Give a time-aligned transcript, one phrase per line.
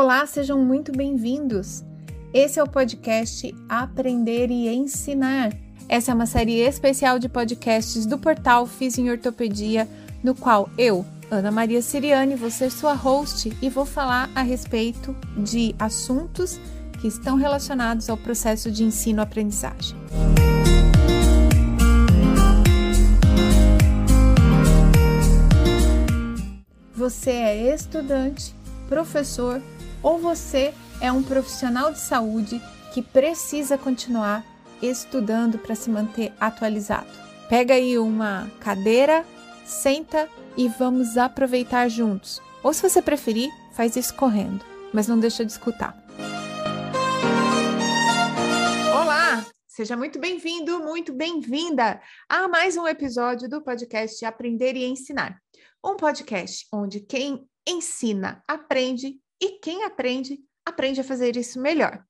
[0.00, 1.82] Olá, sejam muito bem-vindos.
[2.32, 5.52] Esse é o podcast Aprender e Ensinar.
[5.88, 9.88] Essa é uma série especial de podcasts do portal Fiz em Ortopedia,
[10.22, 15.16] no qual eu, Ana Maria Siriane, vou ser sua host e vou falar a respeito
[15.36, 16.60] de assuntos
[17.00, 19.98] que estão relacionados ao processo de ensino-aprendizagem.
[26.94, 28.54] Você é estudante,
[28.88, 29.60] professor
[30.02, 32.60] ou você é um profissional de saúde
[32.92, 34.44] que precisa continuar
[34.80, 37.08] estudando para se manter atualizado.
[37.48, 39.24] Pega aí uma cadeira,
[39.64, 42.40] senta e vamos aproveitar juntos.
[42.62, 45.96] Ou se você preferir, faz isso correndo, mas não deixa de escutar.
[48.92, 55.40] Olá, seja muito bem-vindo, muito bem-vinda a mais um episódio do podcast Aprender e Ensinar
[55.84, 62.04] um podcast onde quem ensina aprende e quem aprende, aprende a fazer isso melhor.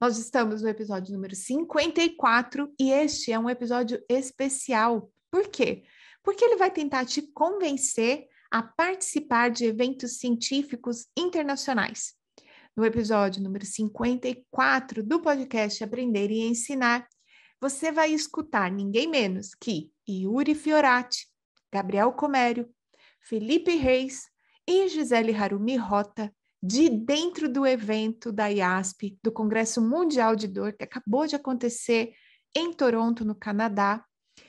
[0.00, 5.10] Nós estamos no episódio número 54 e este é um episódio especial.
[5.30, 5.82] Por quê?
[6.22, 12.14] Porque ele vai tentar te convencer a participar de eventos científicos internacionais.
[12.76, 17.08] No episódio número 54 do podcast Aprender e Ensinar,
[17.60, 21.26] você vai escutar ninguém menos que Yuri Fiorati,
[21.72, 22.72] Gabriel Comério,
[23.20, 24.28] Felipe Reis
[24.66, 30.72] e Gisele Harumi Rota, de dentro do evento da IASP, do Congresso Mundial de Dor,
[30.72, 32.12] que acabou de acontecer
[32.54, 34.04] em Toronto, no Canadá.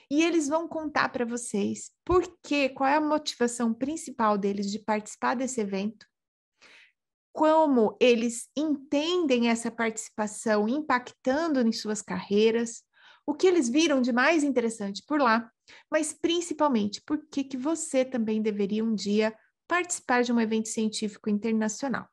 [0.09, 4.79] E eles vão contar para vocês por quê, qual é a motivação principal deles de
[4.79, 6.05] participar desse evento,
[7.31, 12.83] como eles entendem essa participação impactando em suas carreiras,
[13.25, 15.49] o que eles viram de mais interessante por lá
[15.91, 19.35] mas principalmente por que, que você também deveria um dia
[19.69, 22.09] participar de um evento científico internacional.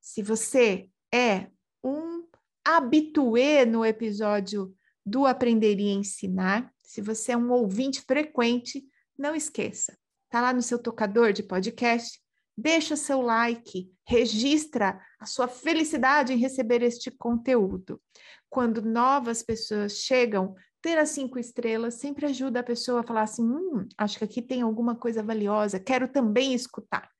[0.00, 1.48] Se você é
[1.84, 2.26] um
[2.64, 4.74] habituê no episódio
[5.04, 8.82] do Aprender e Ensinar, se você é um ouvinte frequente,
[9.16, 9.96] não esqueça,
[10.30, 12.18] tá lá no seu tocador de podcast,
[12.56, 18.00] deixa seu like, registra a sua felicidade em receber este conteúdo.
[18.48, 23.42] Quando novas pessoas chegam ter as cinco estrelas sempre ajuda a pessoa a falar assim:
[23.42, 27.10] hum, acho que aqui tem alguma coisa valiosa, quero também escutar.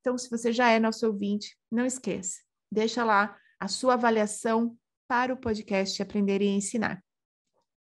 [0.00, 5.32] Então, se você já é nosso ouvinte, não esqueça, deixa lá a sua avaliação para
[5.32, 7.00] o podcast Aprender e Ensinar.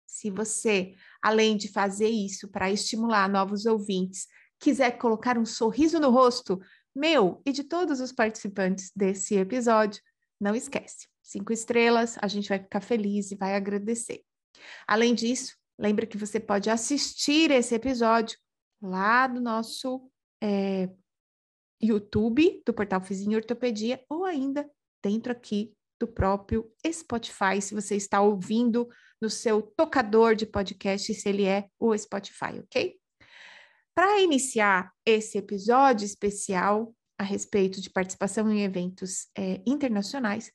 [0.06, 4.28] Se você, além de fazer isso para estimular novos ouvintes,
[4.60, 6.60] quiser colocar um sorriso no rosto
[6.94, 10.02] meu e de todos os participantes desse episódio,
[10.38, 11.08] não esquece.
[11.24, 14.26] Cinco estrelas, a gente vai ficar feliz e vai agradecer.
[14.88, 18.38] Além disso, lembre que você pode assistir esse episódio
[18.82, 20.10] lá do nosso
[20.42, 20.90] é,
[21.82, 24.70] YouTube, do portal Fizinho Ortopedia, ou ainda
[25.04, 28.90] dentro aqui do próprio Spotify, se você está ouvindo
[29.22, 33.00] no seu tocador de podcast, se ele é o Spotify, ok?
[33.94, 40.52] Para iniciar esse episódio especial a respeito de participação em eventos é, internacionais,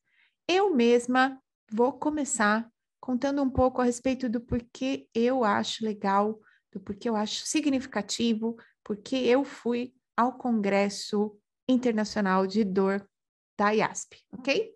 [0.49, 1.41] eu mesma
[1.71, 2.69] vou começar
[3.07, 6.41] contando um pouco a respeito do porquê eu acho legal,
[6.73, 13.09] do porquê eu acho significativo, porque eu fui ao Congresso Internacional de Dor
[13.57, 14.73] da IASP, ok?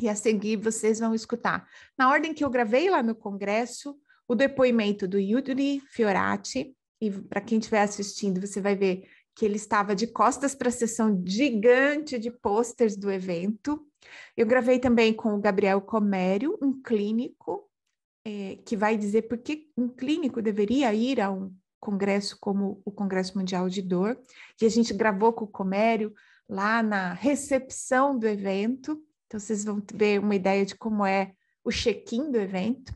[0.00, 1.68] E a seguir vocês vão escutar,
[1.98, 3.98] na ordem que eu gravei lá no Congresso,
[4.28, 9.56] o depoimento do Yuri Fiorati, e para quem estiver assistindo, você vai ver que ele
[9.56, 13.86] estava de costas para a sessão gigante de posters do evento.
[14.34, 17.68] Eu gravei também com o Gabriel Comério, um clínico,
[18.24, 22.90] é, que vai dizer por que um clínico deveria ir a um congresso como o
[22.90, 24.18] Congresso Mundial de Dor,
[24.56, 26.14] que a gente gravou com o Comério
[26.48, 28.98] lá na recepção do evento.
[29.26, 31.32] Então, vocês vão ter uma ideia de como é
[31.62, 32.94] o check-in do evento.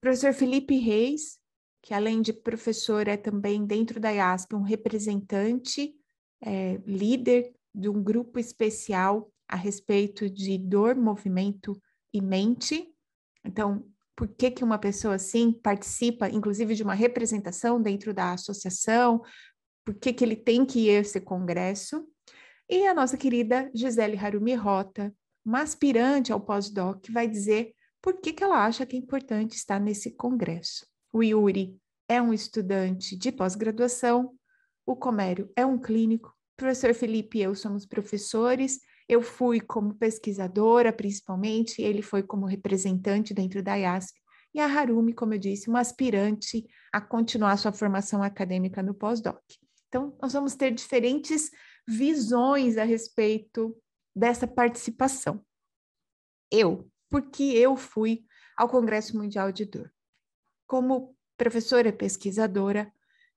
[0.00, 1.39] professor Felipe Reis,
[1.82, 5.94] que além de professor é também dentro da IASP um representante,
[6.42, 11.80] é, líder de um grupo especial a respeito de dor, movimento
[12.12, 12.88] e mente.
[13.44, 13.84] Então,
[14.14, 19.22] por que, que uma pessoa assim participa, inclusive, de uma representação dentro da associação?
[19.84, 22.06] Por que, que ele tem que ir a esse congresso?
[22.68, 25.12] E a nossa querida Gisele Harumi Rota,
[25.44, 29.80] uma aspirante ao pós-doc, vai dizer por que, que ela acha que é importante estar
[29.80, 30.86] nesse congresso.
[31.12, 31.76] O Yuri
[32.08, 34.32] é um estudante de pós-graduação,
[34.86, 38.78] o Comério é um clínico, o professor Felipe e eu somos professores,
[39.08, 44.20] eu fui como pesquisadora, principalmente, ele foi como representante dentro da IASP,
[44.54, 49.40] e a Harumi, como eu disse, uma aspirante a continuar sua formação acadêmica no pós-doc.
[49.88, 51.50] Então, nós vamos ter diferentes
[51.86, 53.76] visões a respeito
[54.14, 55.44] dessa participação.
[56.50, 58.24] Eu, porque eu fui
[58.56, 59.90] ao Congresso Mundial de Dor.
[60.70, 62.92] Como professora pesquisadora,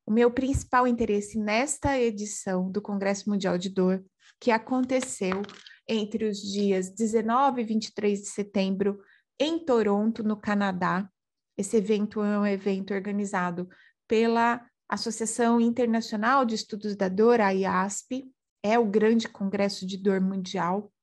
[0.06, 4.06] o meu principal interesse nesta edição do Congresso Mundial de Dor,
[4.40, 5.42] que aconteceu
[5.90, 9.00] entre os dias 19 e 23 de setembro
[9.40, 11.10] em Toronto, no Canadá.
[11.58, 13.68] Esse evento é um evento organizado
[14.08, 18.32] pela Associação Internacional de Estudos da Dor, a IASP,
[18.62, 20.94] é o grande congresso de dor mundial.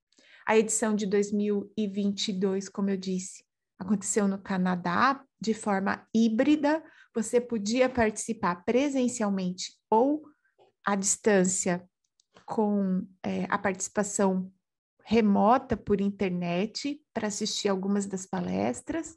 [0.47, 3.45] A edição de 2022, como eu disse,
[3.81, 6.83] aconteceu no Canadá de forma híbrida.
[7.15, 10.23] Você podia participar presencialmente ou
[10.85, 11.89] à distância
[12.45, 14.53] com é, a participação
[15.05, 19.17] remota por internet para assistir algumas das palestras.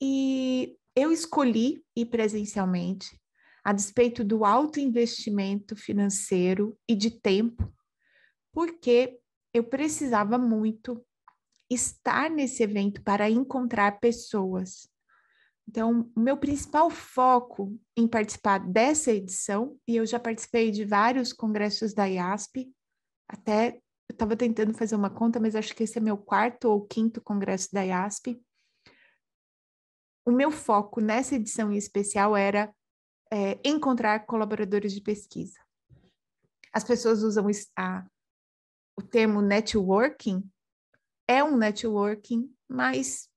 [0.00, 3.20] E eu escolhi ir presencialmente,
[3.64, 7.72] a despeito do alto investimento financeiro e de tempo,
[8.52, 9.18] porque
[9.52, 11.04] eu precisava muito
[11.68, 14.88] estar nesse evento para encontrar pessoas.
[15.68, 21.32] Então, o meu principal foco em participar dessa edição, e eu já participei de vários
[21.32, 22.72] congressos da IASP,
[23.28, 26.86] até eu estava tentando fazer uma conta, mas acho que esse é meu quarto ou
[26.86, 28.40] quinto congresso da IASP.
[30.26, 32.74] O meu foco nessa edição em especial era
[33.32, 35.58] é, encontrar colaboradores de pesquisa.
[36.72, 37.46] As pessoas usam
[37.76, 38.06] a,
[38.96, 40.48] o termo networking,
[41.26, 43.28] é um networking, mas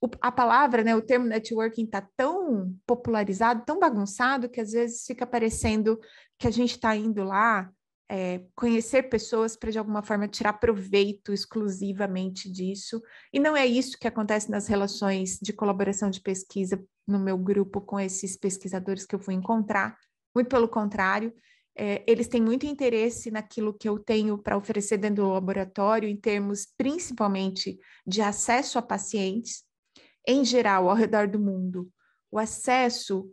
[0.00, 5.04] o, a palavra, né, o termo networking está tão popularizado, tão bagunçado, que às vezes
[5.04, 5.98] fica parecendo
[6.38, 7.70] que a gente está indo lá
[8.10, 13.02] é, conhecer pessoas para de alguma forma tirar proveito exclusivamente disso.
[13.32, 17.80] E não é isso que acontece nas relações de colaboração de pesquisa no meu grupo
[17.80, 19.96] com esses pesquisadores que eu fui encontrar.
[20.34, 21.34] Muito pelo contrário,
[21.76, 26.16] é, eles têm muito interesse naquilo que eu tenho para oferecer dentro do laboratório, em
[26.16, 29.62] termos principalmente de acesso a pacientes,
[30.28, 31.90] em geral, ao redor do mundo.
[32.30, 33.32] O acesso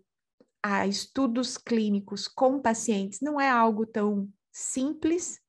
[0.63, 5.39] a estudos clínicos com pacientes não é algo tão simples,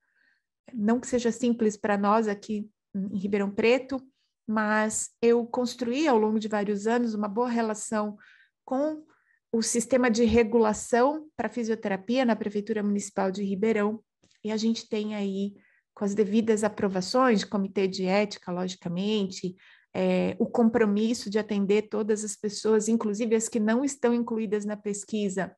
[0.73, 4.05] não que seja simples para nós aqui em Ribeirão Preto,
[4.45, 8.17] mas eu construí ao longo de vários anos uma boa relação
[8.65, 9.05] com
[9.51, 14.03] o sistema de regulação para fisioterapia na Prefeitura Municipal de Ribeirão,
[14.43, 15.55] e a gente tem aí,
[15.95, 19.55] com as devidas aprovações, comitê de ética, logicamente,
[19.93, 24.77] é, o compromisso de atender todas as pessoas, inclusive as que não estão incluídas na
[24.77, 25.55] pesquisa,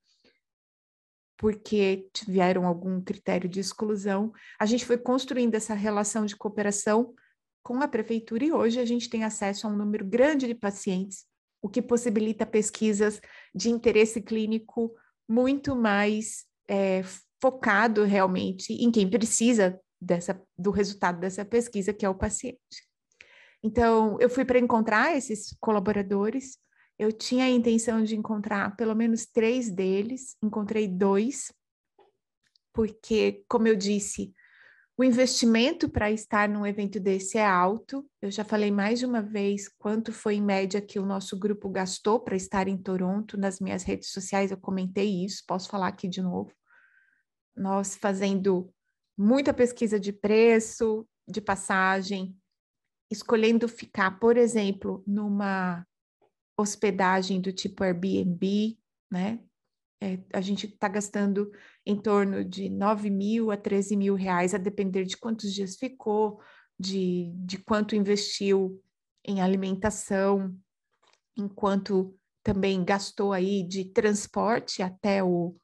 [1.37, 4.31] porque tiveram algum critério de exclusão.
[4.59, 7.13] A gente foi construindo essa relação de cooperação
[7.63, 11.25] com a prefeitura e hoje a gente tem acesso a um número grande de pacientes,
[11.61, 13.21] o que possibilita pesquisas
[13.53, 14.93] de interesse clínico
[15.27, 17.03] muito mais é,
[17.41, 22.88] focado realmente em quem precisa dessa, do resultado dessa pesquisa, que é o paciente.
[23.63, 26.57] Então, eu fui para encontrar esses colaboradores,
[26.97, 31.51] eu tinha a intenção de encontrar pelo menos três deles, encontrei dois,
[32.73, 34.33] porque, como eu disse,
[34.99, 38.05] o investimento para estar num evento desse é alto.
[38.21, 41.69] Eu já falei mais de uma vez quanto foi em média que o nosso grupo
[41.69, 43.37] gastou para estar em Toronto.
[43.37, 46.51] Nas minhas redes sociais eu comentei isso, posso falar aqui de novo.
[47.55, 48.69] Nós fazendo
[49.17, 52.35] muita pesquisa de preço, de passagem,
[53.09, 55.85] escolhendo ficar, por exemplo, numa
[56.57, 58.77] hospedagem do tipo Airbnb,
[59.11, 59.39] né?
[60.01, 61.51] É, a gente está gastando
[61.85, 66.39] em torno de 9 mil a 13 mil reais, a depender de quantos dias ficou,
[66.79, 68.81] de, de quanto investiu
[69.25, 70.55] em alimentação,
[71.37, 75.55] enquanto também gastou aí de transporte até o,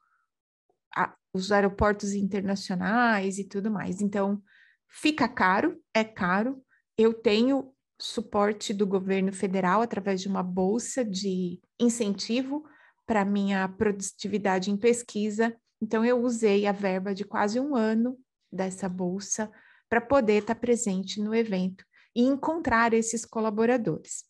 [0.94, 4.00] a, os aeroportos internacionais e tudo mais.
[4.00, 4.42] Então,
[4.88, 6.62] fica caro, é caro.
[6.98, 12.64] Eu tenho suporte do governo federal através de uma bolsa de incentivo
[13.06, 15.54] para minha produtividade em pesquisa.
[15.80, 18.18] Então, eu usei a verba de quase um ano
[18.50, 19.50] dessa bolsa
[19.88, 21.84] para poder estar tá presente no evento
[22.14, 24.24] e encontrar esses colaboradores.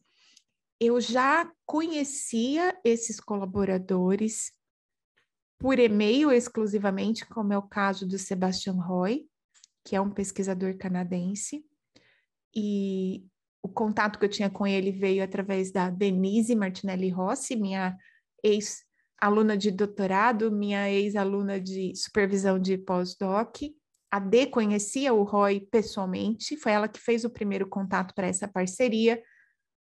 [0.79, 4.53] Eu já conhecia esses colaboradores
[5.59, 9.27] por e-mail exclusivamente, como é o caso do Sebastian Roy,
[9.85, 11.65] que é um pesquisador canadense,
[12.57, 13.27] e
[13.63, 17.97] o contato que eu tinha com ele veio através da Denise Martinelli Rossi, minha
[18.43, 23.57] ex-aluna de doutorado, minha ex-aluna de supervisão de pós-doc.
[24.11, 28.49] A D conhecia o Roy pessoalmente, foi ela que fez o primeiro contato para essa
[28.49, 29.23] parceria,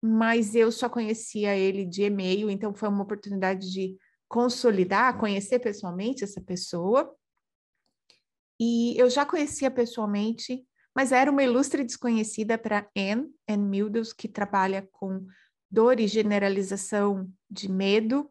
[0.02, 6.24] mas eu só conhecia ele de e-mail, então foi uma oportunidade de consolidar, conhecer pessoalmente
[6.24, 7.14] essa pessoa.
[8.58, 14.88] E eu já conhecia pessoalmente mas era uma ilustre desconhecida para Anne, Anne que trabalha
[14.92, 15.26] com
[15.70, 18.30] dor e generalização de medo,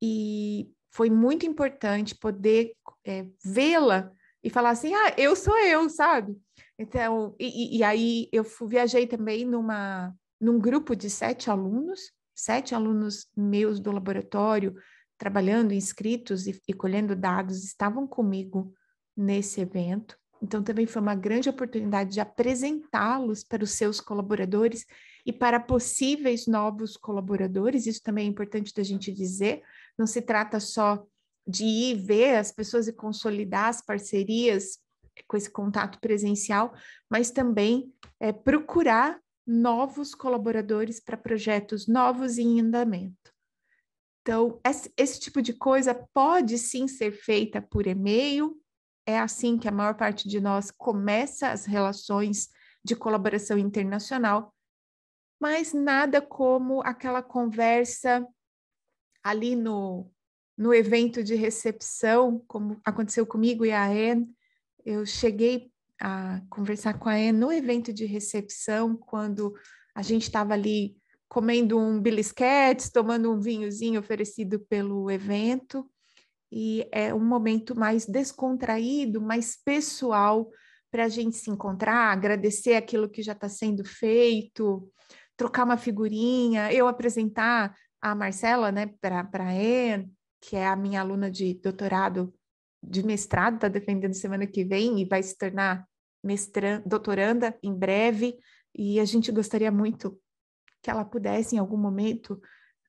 [0.00, 2.74] e foi muito importante poder
[3.04, 4.12] é, vê-la
[4.42, 6.36] e falar assim, ah, eu sou eu, sabe?
[6.78, 12.74] Então, e, e aí eu fui, viajei também numa, num grupo de sete alunos, sete
[12.74, 14.74] alunos meus do laboratório,
[15.18, 18.72] trabalhando, inscritos e, e colhendo dados, estavam comigo
[19.16, 20.17] nesse evento.
[20.42, 24.86] Então, também foi uma grande oportunidade de apresentá-los para os seus colaboradores
[25.26, 27.86] e para possíveis novos colaboradores.
[27.86, 29.62] Isso também é importante da gente dizer.
[29.98, 31.04] Não se trata só
[31.46, 34.78] de ir ver as pessoas e consolidar as parcerias
[35.26, 36.72] com esse contato presencial,
[37.10, 43.32] mas também é, procurar novos colaboradores para projetos novos em andamento.
[44.20, 48.54] Então, esse, esse tipo de coisa pode sim ser feita por e-mail,
[49.08, 52.50] é assim que a maior parte de nós começa as relações
[52.84, 54.54] de colaboração internacional,
[55.40, 58.22] mas nada como aquela conversa
[59.24, 60.10] ali no,
[60.58, 64.28] no evento de recepção, como aconteceu comigo e a Anne.
[64.84, 69.54] Eu cheguei a conversar com a Anne no evento de recepção, quando
[69.94, 70.98] a gente estava ali
[71.30, 75.90] comendo um bilisquete, tomando um vinhozinho oferecido pelo evento,
[76.50, 80.50] e é um momento mais descontraído, mais pessoal
[80.90, 84.90] para a gente se encontrar, agradecer aquilo que já está sendo feito,
[85.36, 91.00] trocar uma figurinha, eu apresentar a Marcela, né, para a Anne, que é a minha
[91.00, 92.32] aluna de doutorado,
[92.82, 95.86] de mestrado, está defendendo semana que vem e vai se tornar
[96.24, 98.36] mestranda, doutoranda em breve,
[98.74, 100.18] e a gente gostaria muito
[100.82, 102.40] que ela pudesse, em algum momento,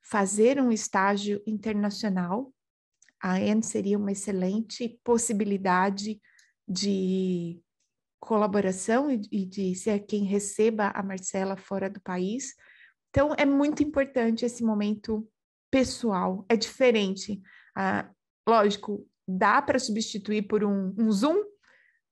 [0.04, 2.54] fazer um estágio internacional.
[3.22, 6.20] A Anne seria uma excelente possibilidade
[6.68, 7.62] de
[8.20, 12.54] colaboração e de ser quem receba a Marcela fora do país.
[13.10, 15.28] Então, é muito importante esse momento
[15.72, 17.42] pessoal, é diferente.
[17.76, 18.10] Ah,
[18.48, 21.44] lógico, dá para substituir por um, um Zoom,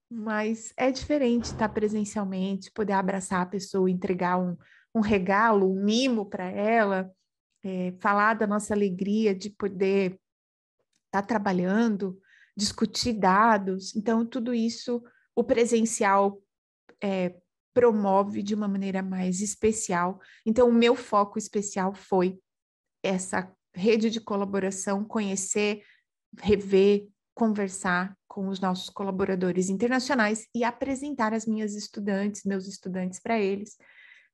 [0.10, 4.56] mas é diferente estar presencialmente, poder abraçar a pessoa, entregar um,
[4.96, 7.12] um regalo, um mimo para ela,
[7.64, 10.20] é, falar da nossa alegria de poder
[11.20, 12.20] estar tá trabalhando,
[12.56, 13.96] discutir dados.
[13.96, 15.04] Então, tudo isso
[15.36, 16.42] o presencial
[17.02, 17.36] é,
[17.74, 20.20] promove de uma maneira mais especial.
[20.44, 22.40] Então, o meu foco especial foi
[23.04, 25.84] essa rede de colaboração, conhecer,
[26.40, 33.40] rever, conversar com os nossos colaboradores internacionais e apresentar as minhas estudantes, meus estudantes para
[33.40, 33.78] eles,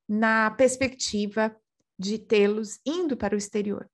[0.08, 1.54] na perspectiva
[1.98, 3.86] de tê-los indo para o exterior.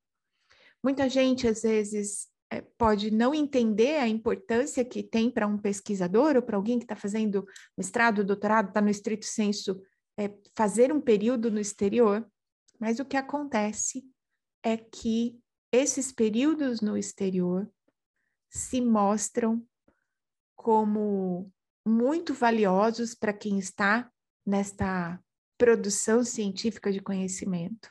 [0.81, 6.41] Muita gente, às vezes, pode não entender a importância que tem para um pesquisador ou
[6.41, 7.45] para alguém que está fazendo
[7.77, 9.81] mestrado, doutorado, está no estrito senso,
[10.19, 12.29] é, fazer um período no exterior,
[12.79, 14.03] mas o que acontece
[14.63, 15.39] é que
[15.71, 17.71] esses períodos no exterior
[18.49, 19.65] se mostram
[20.55, 21.49] como
[21.87, 24.11] muito valiosos para quem está
[24.45, 25.19] nesta
[25.57, 27.89] produção científica de conhecimento.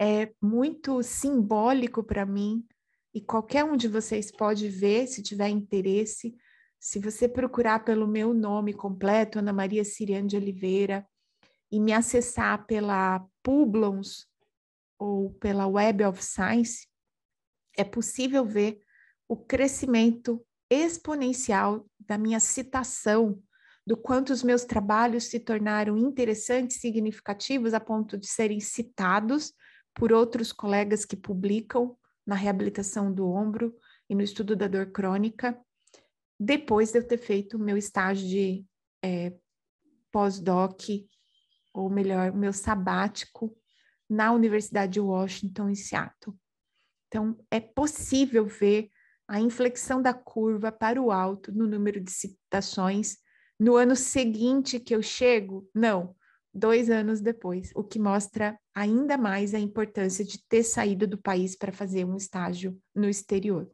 [0.00, 2.66] É muito simbólico para mim
[3.14, 6.36] e qualquer um de vocês pode ver se tiver interesse.
[6.78, 11.06] Se você procurar pelo meu nome completo, Ana Maria Siriane de Oliveira,
[11.70, 14.26] e me acessar pela Publons
[14.98, 16.86] ou pela Web of Science,
[17.76, 18.80] é possível ver
[19.28, 23.42] o crescimento exponencial da minha citação,
[23.86, 29.52] do quanto os meus trabalhos se tornaram interessantes, significativos, a ponto de serem citados
[29.94, 31.96] por outros colegas que publicam
[32.28, 33.74] na reabilitação do ombro
[34.06, 35.58] e no estudo da dor crônica,
[36.38, 38.66] depois de eu ter feito o meu estágio de
[39.02, 39.34] é,
[40.12, 40.82] pós-doc,
[41.72, 43.56] ou melhor, meu sabático
[44.06, 46.36] na Universidade de Washington, em Seattle.
[47.06, 48.90] Então, é possível ver
[49.26, 53.16] a inflexão da curva para o alto no número de citações
[53.58, 55.66] no ano seguinte que eu chego?
[55.74, 56.14] Não,
[56.52, 61.56] dois anos depois, o que mostra ainda mais a importância de ter saído do país
[61.56, 63.70] para fazer um estágio no exterior.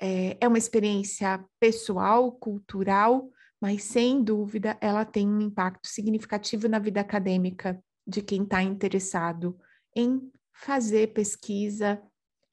[0.00, 3.30] É, é uma experiência pessoal, cultural,
[3.60, 9.58] mas sem dúvida ela tem um impacto significativo na vida acadêmica de quem está interessado
[9.96, 12.02] em fazer pesquisa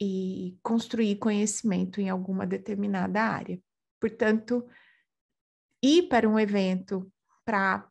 [0.00, 3.60] e construir conhecimento em alguma determinada área.
[4.00, 4.66] Portanto,
[5.82, 7.10] ir para um evento
[7.44, 7.86] para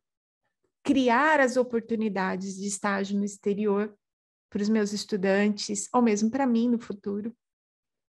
[0.82, 3.94] criar as oportunidades de estágio no exterior
[4.50, 7.34] para os meus estudantes, ou mesmo para mim no futuro.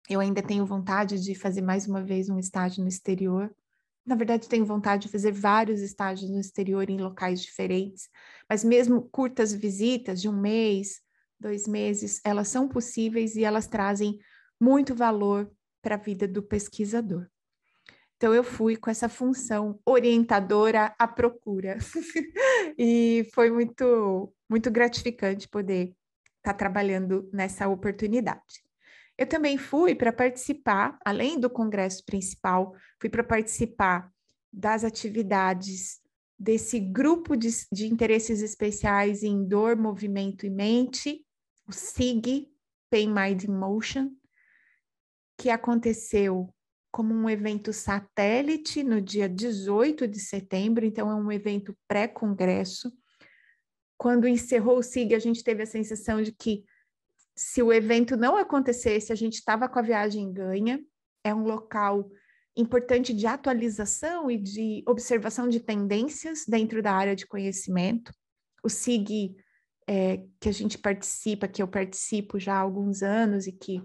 [0.10, 3.54] Eu ainda tenho vontade de fazer mais uma vez um estágio no exterior,
[4.04, 8.10] Na verdade, tenho vontade de fazer vários estágios no exterior em locais diferentes,
[8.50, 11.02] mas mesmo curtas visitas de um mês,
[11.40, 14.20] dois meses, elas são possíveis e elas trazem
[14.60, 15.52] muito valor
[15.82, 17.28] para a vida do pesquisador.
[18.18, 21.78] Então, eu fui com essa função orientadora à procura.
[22.84, 25.90] e foi muito, muito gratificante poder
[26.38, 28.64] estar tá trabalhando nessa oportunidade.
[29.16, 34.12] Eu também fui para participar, além do congresso principal, fui para participar
[34.52, 36.02] das atividades
[36.40, 41.24] desse grupo de, de, interesses especiais em dor, movimento e mente,
[41.68, 42.48] o SIG,
[42.90, 44.10] Pain, Mind Motion,
[45.38, 46.52] que aconteceu
[46.92, 52.92] como um evento satélite no dia 18 de setembro, então é um evento pré-congresso.
[53.98, 56.66] Quando encerrou o SIG, a gente teve a sensação de que
[57.36, 60.84] se o evento não acontecesse, a gente estava com a viagem ganha.
[61.24, 62.10] É um local
[62.56, 68.12] importante de atualização e de observação de tendências dentro da área de conhecimento.
[68.64, 69.36] O SIG,
[69.88, 73.82] é, que a gente participa, que eu participo já há alguns anos e que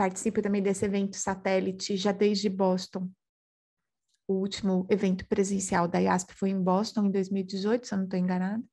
[0.00, 3.10] participo também desse evento satélite já desde Boston.
[4.26, 8.18] O último evento presencial da IASP foi em Boston em 2018, se eu não estou
[8.18, 8.64] enganada.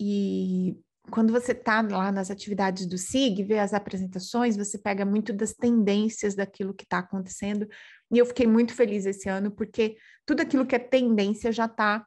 [0.00, 5.30] E quando você está lá nas atividades do SIG, vê as apresentações, você pega muito
[5.30, 7.68] das tendências daquilo que está acontecendo.
[8.10, 12.06] E eu fiquei muito feliz esse ano, porque tudo aquilo que é tendência já está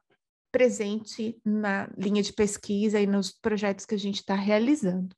[0.50, 5.14] presente na linha de pesquisa e nos projetos que a gente está realizando.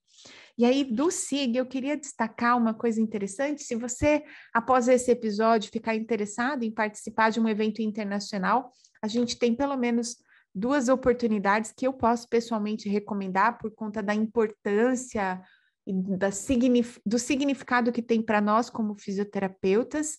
[0.59, 3.63] E aí, do SIG, eu queria destacar uma coisa interessante.
[3.63, 8.71] Se você, após esse episódio, ficar interessado em participar de um evento internacional,
[9.03, 10.17] a gente tem pelo menos
[10.55, 15.43] duas oportunidades que eu posso pessoalmente recomendar por conta da importância
[15.87, 20.19] e da signif do significado que tem para nós como fisioterapeutas.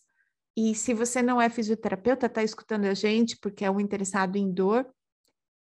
[0.56, 4.52] E se você não é fisioterapeuta, está escutando a gente porque é um interessado em
[4.52, 4.88] dor,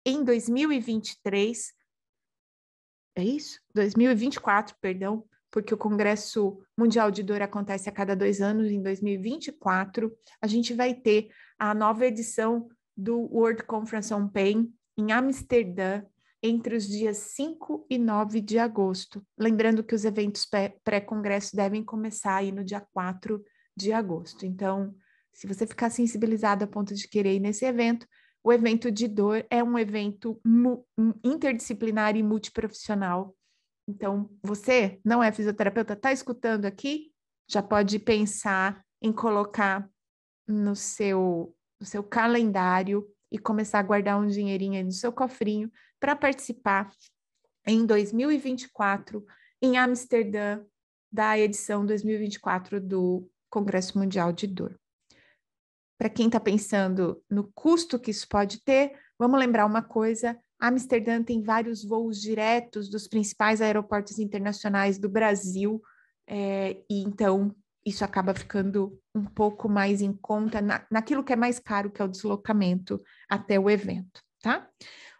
[0.07, 1.73] em 2023
[3.15, 3.61] é isso?
[3.75, 10.11] 2024, perdão, porque o Congresso Mundial de Dor acontece a cada dois anos, em 2024,
[10.41, 16.03] a gente vai ter a nova edição do World Conference on Pain em Amsterdã,
[16.43, 19.25] entre os dias 5 e 9 de agosto.
[19.39, 20.47] Lembrando que os eventos
[20.83, 23.43] pré-congresso devem começar aí no dia 4
[23.77, 24.45] de agosto.
[24.45, 24.95] Então,
[25.33, 28.07] se você ficar sensibilizado a ponto de querer ir nesse evento,
[28.45, 30.41] o evento de dor é um evento
[31.23, 33.37] interdisciplinar e multiprofissional.
[33.89, 37.13] Então, você não é fisioterapeuta, está escutando aqui?
[37.49, 39.89] Já pode pensar em colocar
[40.47, 45.71] no seu, no seu calendário e começar a guardar um dinheirinho aí no seu cofrinho
[45.99, 46.91] para participar
[47.67, 49.25] em 2024
[49.61, 50.65] em Amsterdã
[51.11, 54.82] da edição 2024 do Congresso Mundial de Dor.
[56.03, 61.23] Para quem está pensando no custo que isso pode ter, vamos lembrar uma coisa: Amsterdã
[61.23, 65.81] tem vários voos diretos dos principais aeroportos internacionais do Brasil,
[66.27, 67.55] é, e então
[67.87, 72.03] isso acaba ficando um pouco mais em conta na, naquilo que é mais caro, que
[72.03, 74.69] é o deslocamento até o evento, tá?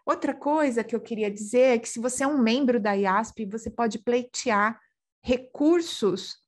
[0.05, 3.45] Outra coisa que eu queria dizer é que se você é um membro da IASP,
[3.45, 4.77] você pode pleitear
[5.23, 6.39] recursos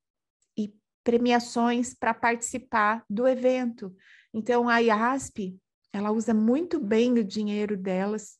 [0.57, 3.95] e premiações para participar do evento.
[4.37, 5.57] Então, a IASP,
[5.93, 8.37] ela usa muito bem o dinheiro delas.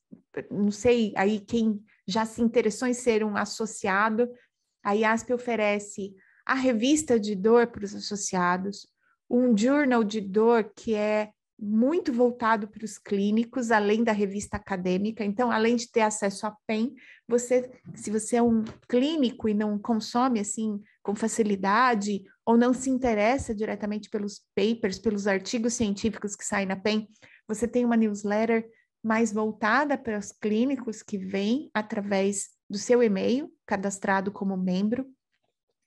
[0.51, 4.29] Não sei aí quem já se interessou em ser um associado.
[4.83, 6.13] A IASP oferece
[6.45, 8.85] a revista de dor para os associados,
[9.29, 15.23] um journal de dor que é muito voltado para os clínicos, além da revista acadêmica.
[15.23, 16.93] Então, além de ter acesso à PEN,
[17.25, 22.89] você, se você é um clínico e não consome assim com facilidade ou não se
[22.89, 27.07] interessa diretamente pelos papers, pelos artigos científicos que saem na PEN,
[27.47, 28.69] você tem uma newsletter
[29.03, 35.05] mais voltada para os clínicos que vêm através do seu e-mail, cadastrado como membro.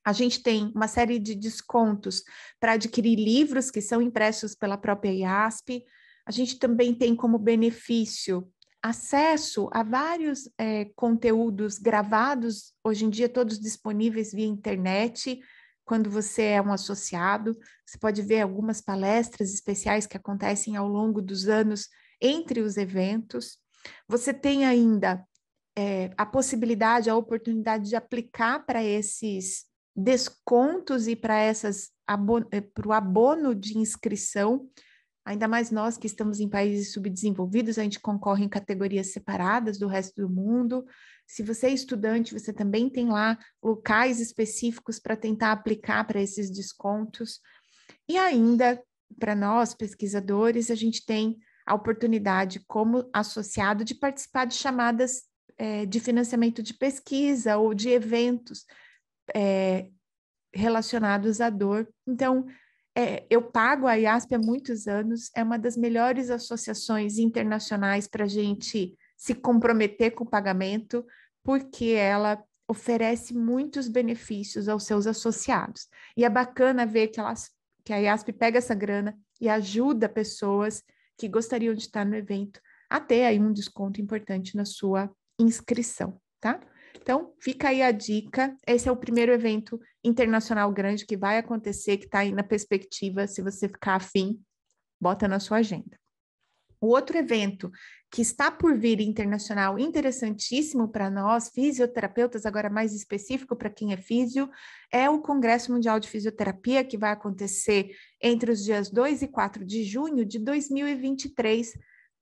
[0.05, 2.23] A gente tem uma série de descontos
[2.61, 5.85] para adquirir livros que são impressos pela própria IASP.
[6.25, 8.49] A gente também tem como benefício
[8.83, 15.41] acesso a vários é, conteúdos gravados, hoje em dia todos disponíveis via internet,
[15.89, 17.59] quando você é um associado.
[17.87, 21.89] Você pode ver algumas palestras especiais que acontecem ao longo dos anos
[22.21, 23.59] entre os eventos.
[24.07, 25.25] Você tem ainda
[25.77, 29.65] é, a possibilidade, a oportunidade de aplicar para esses
[29.97, 31.89] descontos e para essas
[32.53, 34.69] eh, para o abono de inscrição,
[35.29, 39.87] ainda mais nós que estamos em países subdesenvolvidos, a gente concorre em categorias separadas do
[39.87, 40.87] resto do mundo.
[41.27, 46.51] Se você é estudante, você também tem lá locais específicos para tentar aplicar para esses
[46.51, 47.41] descontos.
[48.09, 48.83] E ainda
[49.19, 51.37] para nós, pesquisadores, a gente tem
[51.67, 55.25] a oportunidade, como associado, de participar de chamadas
[55.59, 58.65] é, de financiamento de pesquisa ou de eventos
[59.35, 59.91] é,
[60.55, 61.87] relacionados à dor.
[62.07, 62.47] Então,
[62.99, 68.25] é, eu pago a IASP há muitos anos, é uma das melhores associações internacionais para
[68.25, 71.07] a gente se comprometer com o pagamento,
[71.45, 75.87] porque ela oferece muitos benefícios aos seus associados.
[76.17, 77.53] E é bacana ver que, elas,
[77.85, 80.83] que a IASP pega essa grana e ajuda pessoas
[81.17, 85.09] que gostariam de estar no evento a ter aí um desconto importante na sua
[85.39, 86.61] inscrição, tá?
[87.01, 88.57] Então, fica aí a dica.
[88.67, 93.27] Esse é o primeiro evento internacional grande que vai acontecer, que está aí na perspectiva.
[93.27, 94.41] Se você ficar afim,
[95.01, 95.99] bota na sua agenda.
[96.81, 97.73] O outro evento
[98.11, 103.97] que está por vir internacional, interessantíssimo para nós, fisioterapeutas, agora mais específico para quem é
[103.97, 104.49] físio,
[104.91, 107.91] é o Congresso Mundial de Fisioterapia, que vai acontecer
[108.23, 111.73] entre os dias 2 e 4 de junho de 2023,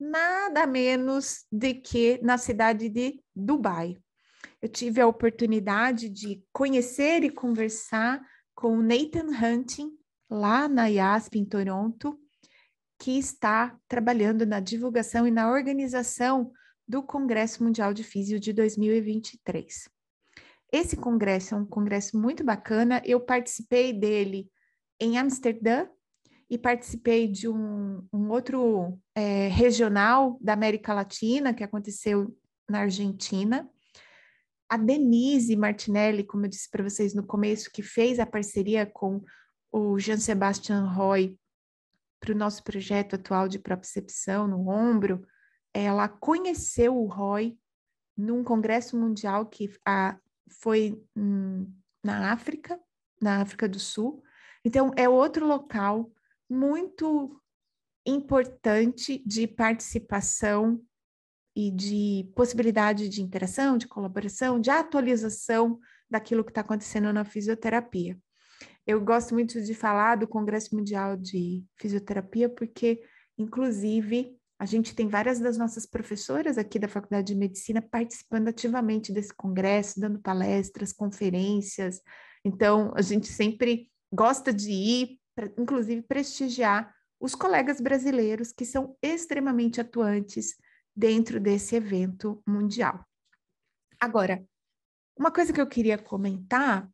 [0.01, 3.97] nada menos do que na cidade de Dubai.
[4.61, 8.21] Eu tive a oportunidade de conhecer e conversar
[8.55, 9.93] com o Nathan Hunting,
[10.31, 12.19] lá na IASP, em Toronto,
[12.99, 16.51] que está trabalhando na divulgação e na organização
[16.89, 19.89] do Congresso Mundial de Físio de 2023.
[20.73, 24.51] Esse congresso é um congresso muito bacana, eu participei dele
[25.01, 25.87] em Amsterdã
[26.49, 32.37] e participei de um, um outro é, regional da América Latina, que aconteceu
[32.69, 33.69] na Argentina.
[34.69, 39.23] A Denise Martinelli, como eu disse para vocês no começo, que fez a parceria com
[39.71, 41.39] o Jean Sebastian Roy
[42.19, 45.27] para o nosso projeto atual de propriocepção no ombro,
[45.73, 47.57] ela conheceu o Roy
[48.17, 50.19] num congresso mundial que a,
[50.61, 51.71] foi hum,
[52.03, 52.81] na África,
[53.21, 54.23] na África do Sul.
[54.65, 56.11] Então, é outro local
[56.49, 57.41] muito
[58.07, 60.81] importante de participação
[61.57, 68.19] e de possibilidade de interação, de colaboração, de atualização daquilo que está acontecendo na fisioterapia.
[68.87, 73.03] Eu gosto muito de falar do Congresso Mundial de Fisioterapia, porque,
[73.39, 79.11] inclusive, a gente tem várias das nossas professoras aqui da Faculdade de Medicina participando ativamente
[79.11, 82.01] desse congresso, dando palestras, conferências.
[82.45, 88.95] Então, a gente sempre gosta de ir, pra, inclusive, prestigiar os colegas brasileiros que são
[89.03, 90.55] extremamente atuantes
[90.97, 93.05] dentro desse evento mundial.
[94.01, 94.45] Agora,
[95.17, 96.89] uma coisa que eu queria comentar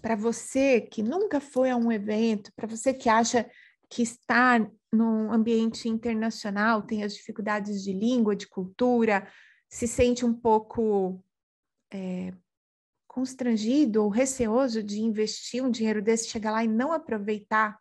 [0.00, 3.48] para você que nunca foi a um evento, para você que acha
[3.90, 4.58] que está
[4.92, 9.30] num ambiente internacional, tem as dificuldades de língua, de cultura,
[9.68, 11.22] se sente um pouco
[11.92, 12.32] é,
[13.06, 17.78] constrangido ou receoso de investir um dinheiro desse, chegar lá e não aproveitar,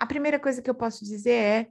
[0.00, 1.68] a primeira coisa que eu posso dizer é: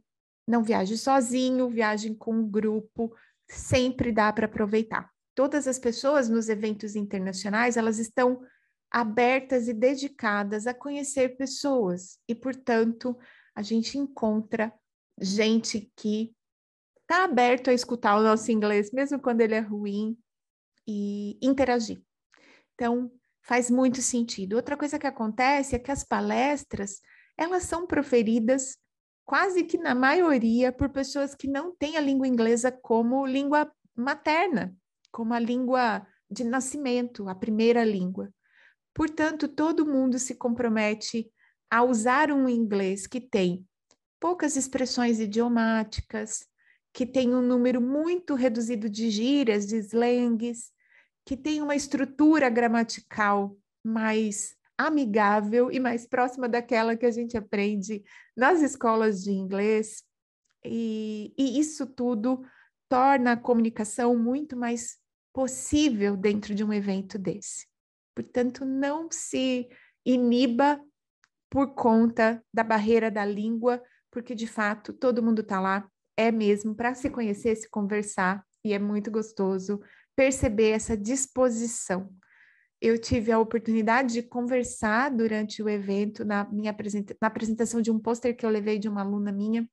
[0.50, 3.16] não viaje sozinho, viaje com um grupo,
[3.48, 5.08] sempre dá para aproveitar.
[5.36, 8.42] Todas as pessoas nos eventos internacionais, elas estão
[8.90, 13.16] abertas e dedicadas a conhecer pessoas e, portanto,
[13.54, 14.74] a gente encontra
[15.22, 16.36] gente que
[17.02, 20.18] está aberto a escutar o nosso inglês, mesmo quando ele é ruim,
[20.88, 22.02] e interagir.
[22.74, 23.12] Então,
[23.44, 24.56] faz muito sentido.
[24.56, 27.02] Outra coisa que acontece é que as palestras,
[27.38, 28.78] elas são proferidas
[29.30, 34.76] quase que na maioria por pessoas que não têm a língua inglesa como língua materna,
[35.12, 38.34] como a língua de nascimento, a primeira língua.
[38.92, 41.32] Portanto, todo mundo se compromete
[41.70, 43.64] a usar um inglês que tem
[44.20, 46.48] poucas expressões idiomáticas,
[46.92, 50.72] que tem um número muito reduzido de gírias, de slangs,
[51.24, 58.02] que tem uma estrutura gramatical mais amigável e mais próxima daquela que a gente aprende
[58.36, 60.04] nas escolas de inglês.
[60.64, 62.42] E, e isso tudo
[62.88, 64.98] torna a comunicação muito mais
[65.34, 67.68] possível dentro de um evento desse.
[68.16, 69.68] Portanto, não se
[70.06, 70.82] iniba
[71.50, 76.74] por conta da barreira da língua, porque de fato todo mundo está lá, é mesmo
[76.74, 79.82] para se conhecer, se conversar, e é muito gostoso
[80.16, 82.10] perceber essa disposição.
[82.82, 87.92] Eu tive a oportunidade de conversar durante o evento, na minha apresenta na apresentação de
[87.92, 89.70] um pôster que eu levei de uma aluna minha,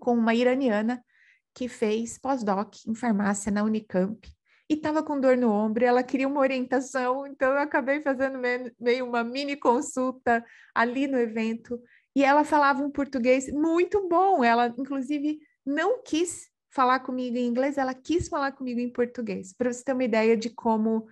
[0.00, 1.04] com uma iraniana
[1.54, 4.28] que fez pós-doc em farmácia na Unicamp
[4.68, 8.38] e estava com dor no ombro, ela queria uma orientação, então eu acabei fazendo
[8.80, 11.80] meio uma mini consulta ali no evento,
[12.14, 17.78] e ela falava um português muito bom, ela inclusive não quis falar comigo em inglês,
[17.78, 21.06] ela quis falar comigo em português, para você ter uma ideia de como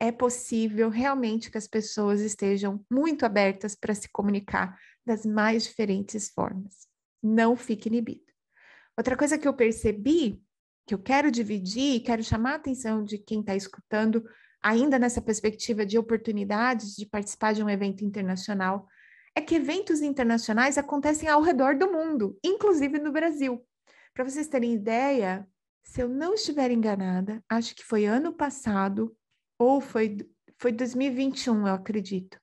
[0.00, 6.30] é possível realmente que as pessoas estejam muito abertas para se comunicar das mais diferentes
[6.30, 6.86] formas.
[7.22, 8.32] Não fique inibido.
[8.96, 10.40] Outra coisa que eu percebi,
[10.86, 14.24] que eu quero dividir, quero chamar a atenção de quem está escutando,
[14.62, 18.86] ainda nessa perspectiva de oportunidades de participar de um evento internacional,
[19.34, 23.64] é que eventos internacionais acontecem ao redor do mundo, inclusive no Brasil.
[24.14, 25.46] Para vocês terem ideia,
[25.84, 29.16] se eu não estiver enganada, acho que foi ano passado,
[29.58, 30.16] ou foi,
[30.58, 32.38] foi 2021, eu acredito.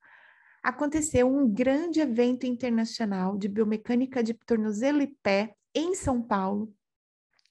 [0.61, 6.73] Aconteceu um grande evento internacional de biomecânica de tornozelo e pé em São Paulo,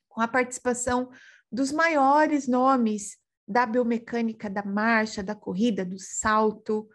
[0.08, 1.10] com a participação
[1.50, 6.88] dos maiores nomes da biomecânica da marcha, da corrida, do salto,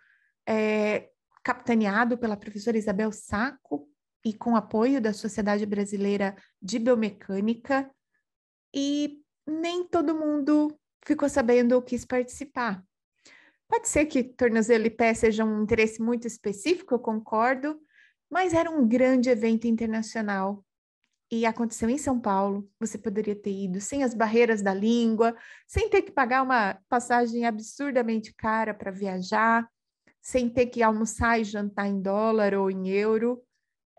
[0.48, 1.10] é,
[1.44, 3.88] capitaneado pela professora Isabel Saco
[4.26, 7.90] e com apoio da Sociedade Brasileira de Biomecânica,
[8.74, 12.84] e nem todo mundo ficou sabendo ou quis participar.
[13.68, 17.80] Pode ser que tornozelo e pé seja um interesse muito específico, eu concordo,
[18.30, 20.66] mas era um grande evento internacional
[21.32, 22.68] e aconteceu em São Paulo.
[22.80, 25.36] Você poderia ter ido sem as barreiras da língua,
[25.68, 29.70] sem ter que pagar uma passagem absurdamente cara para viajar,
[30.22, 33.44] sem ter que almoçar e jantar em dólar ou em euro.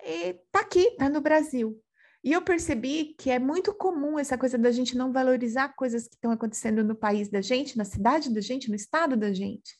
[0.02, 1.80] E tá aqui, tá no Brasil.
[2.22, 6.14] E eu percebi que é muito comum essa coisa da gente não valorizar coisas que
[6.14, 9.74] estão acontecendo no país da gente, na cidade da gente, no estado da gente.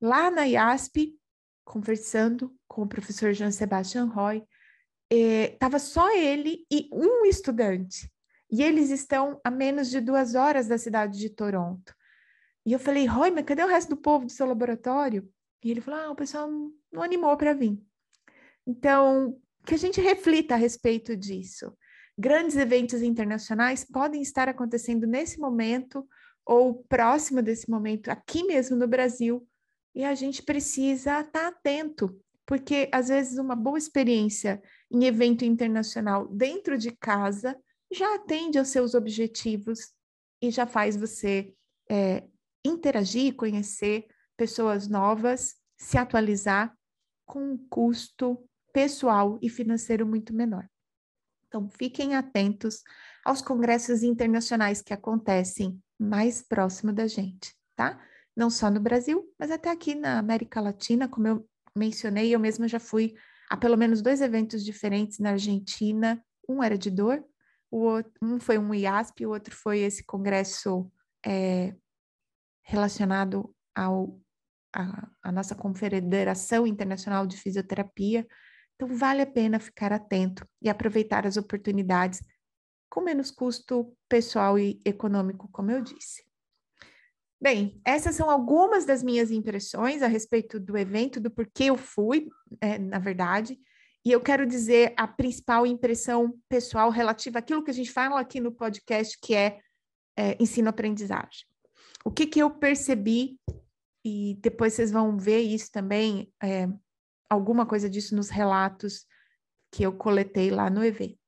[0.00, 1.18] Lá na IASP,
[1.64, 4.44] conversando com o professor Jean Sebastian Roy,
[5.10, 8.10] estava eh, só ele e um estudante.
[8.50, 11.94] E eles estão a menos de duas horas da cidade de Toronto.
[12.64, 15.28] E eu falei, Roy, mas cadê o resto do povo do seu laboratório?
[15.64, 16.48] E ele falou, ah, o pessoal
[16.92, 17.80] não animou para vir.
[18.66, 21.72] Então, que a gente reflita a respeito disso.
[22.18, 26.06] Grandes eventos internacionais podem estar acontecendo nesse momento
[26.44, 29.46] ou próximo desse momento, aqui mesmo no Brasil,
[29.94, 36.26] e a gente precisa estar atento, porque às vezes uma boa experiência em evento internacional
[36.28, 37.56] dentro de casa
[37.92, 39.92] já atende aos seus objetivos
[40.40, 41.54] e já faz você
[41.90, 42.24] é,
[42.64, 46.76] interagir, conhecer pessoas novas, se atualizar
[47.26, 50.68] com um custo pessoal e financeiro muito menor.
[51.46, 52.82] Então, fiquem atentos
[53.24, 58.00] aos congressos internacionais que acontecem mais próximo da gente, tá?
[58.34, 62.66] Não só no Brasil, mas até aqui na América Latina, como eu mencionei, eu mesma
[62.66, 63.14] já fui
[63.50, 66.24] a pelo menos dois eventos diferentes na Argentina.
[66.48, 67.22] Um era de dor,
[67.70, 70.90] outro, um foi um IASP, o outro foi esse congresso
[71.24, 71.74] é,
[72.62, 74.18] relacionado ao
[74.74, 78.26] a, a nossa Confederação Internacional de Fisioterapia,
[78.82, 82.20] então, vale a pena ficar atento e aproveitar as oportunidades
[82.90, 86.24] com menos custo pessoal e econômico, como eu disse.
[87.40, 92.28] Bem, essas são algumas das minhas impressões a respeito do evento, do porquê eu fui,
[92.60, 93.56] é, na verdade,
[94.04, 98.40] e eu quero dizer a principal impressão pessoal relativa àquilo que a gente fala aqui
[98.40, 99.60] no podcast, que é,
[100.18, 101.46] é ensino-aprendizagem.
[102.04, 103.38] O que, que eu percebi,
[104.04, 106.68] e depois vocês vão ver isso também, é,
[107.32, 109.06] alguma coisa disso nos relatos
[109.70, 111.18] que eu coletei lá no evento.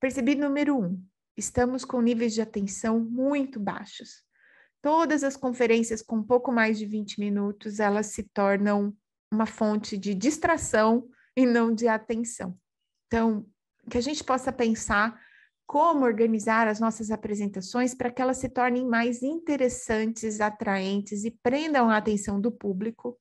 [0.00, 1.02] Percebi número um,
[1.36, 4.22] estamos com níveis de atenção muito baixos.
[4.82, 8.94] Todas as conferências com pouco mais de 20 minutos, elas se tornam
[9.32, 12.58] uma fonte de distração e não de atenção.
[13.06, 13.46] Então,
[13.88, 15.18] que a gente possa pensar
[15.66, 21.88] como organizar as nossas apresentações para que elas se tornem mais interessantes, atraentes e prendam
[21.88, 23.18] a atenção do público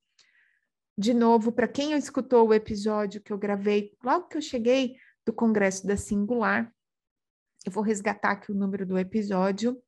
[0.97, 5.33] de novo, para quem escutou o episódio que eu gravei logo que eu cheguei do
[5.33, 6.71] Congresso da Singular,
[7.65, 9.81] eu vou resgatar aqui o número do episódio.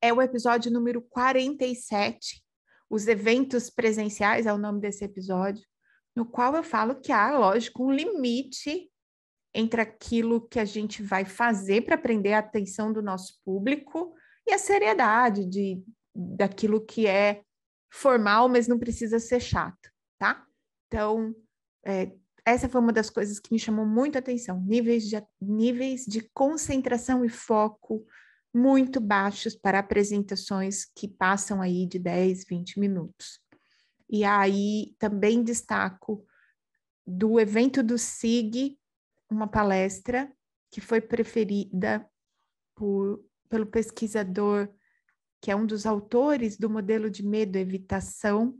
[0.00, 2.44] É o episódio número 47,
[2.88, 5.66] os eventos presenciais é o nome desse episódio,
[6.14, 8.88] no qual eu falo que há, lógico, um limite
[9.52, 14.14] entre aquilo que a gente vai fazer para prender a atenção do nosso público
[14.46, 15.82] e a seriedade de,
[16.14, 17.42] daquilo que é
[17.90, 20.44] formal, mas não precisa ser chato, tá?
[20.86, 21.34] Então,
[21.84, 22.12] é,
[22.44, 24.60] essa foi uma das coisas que me chamou muito a atenção.
[24.62, 28.06] Níveis de, níveis de concentração e foco
[28.54, 33.40] muito baixos para apresentações que passam aí de 10, 20 minutos.
[34.08, 36.24] E aí também destaco
[37.06, 38.78] do evento do SIG,
[39.30, 40.32] uma palestra
[40.70, 42.08] que foi preferida
[42.74, 44.68] por, pelo pesquisador
[45.40, 48.58] que é um dos autores do modelo de medo-evitação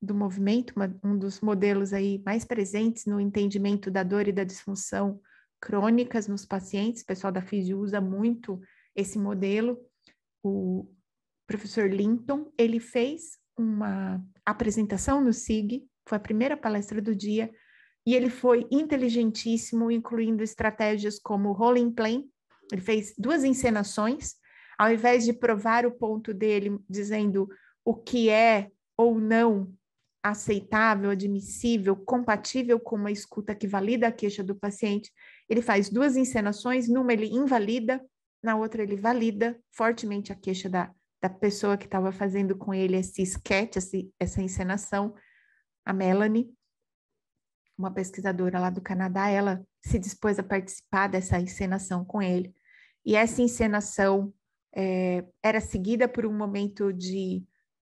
[0.00, 4.44] do movimento, uma, um dos modelos aí mais presentes no entendimento da dor e da
[4.44, 5.20] disfunção
[5.60, 7.02] crônicas nos pacientes.
[7.02, 8.60] O pessoal da Fisio usa muito
[8.94, 9.78] esse modelo.
[10.42, 10.88] O
[11.46, 17.50] professor Linton, ele fez uma apresentação no SIG, foi a primeira palestra do dia,
[18.06, 22.24] e ele foi inteligentíssimo, incluindo estratégias como rolling play.
[22.72, 24.36] Ele fez duas encenações,
[24.78, 27.48] ao invés de provar o ponto dele, dizendo
[27.84, 29.74] o que é ou não
[30.22, 35.12] aceitável, admissível, compatível com uma escuta que valida a queixa do paciente,
[35.48, 38.04] ele faz duas encenações, numa ele invalida,
[38.42, 42.96] na outra ele valida fortemente a queixa da, da pessoa que estava fazendo com ele
[42.96, 45.14] esse sketch, esse, essa encenação,
[45.84, 46.52] a Melanie,
[47.76, 52.54] uma pesquisadora lá do Canadá, ela se dispôs a participar dessa encenação com ele.
[53.04, 54.34] E essa encenação
[54.74, 57.44] é, era seguida por um momento de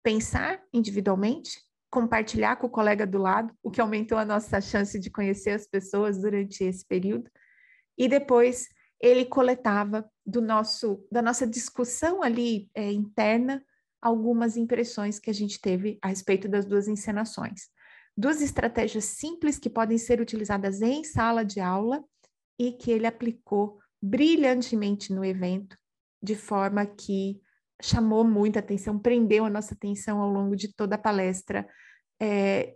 [0.03, 1.59] pensar individualmente,
[1.91, 5.67] compartilhar com o colega do lado, o que aumentou a nossa chance de conhecer as
[5.67, 7.31] pessoas durante esse período.
[7.97, 8.69] E depois
[9.01, 13.65] ele coletava do nosso da nossa discussão ali é, interna
[14.01, 17.69] algumas impressões que a gente teve a respeito das duas encenações.
[18.17, 22.05] Duas estratégias simples que podem ser utilizadas em sala de aula
[22.59, 25.77] e que ele aplicou brilhantemente no evento,
[26.23, 27.41] de forma que
[27.81, 31.69] chamou muita atenção, prendeu a nossa atenção ao longo de toda a palestra,
[32.21, 32.75] é,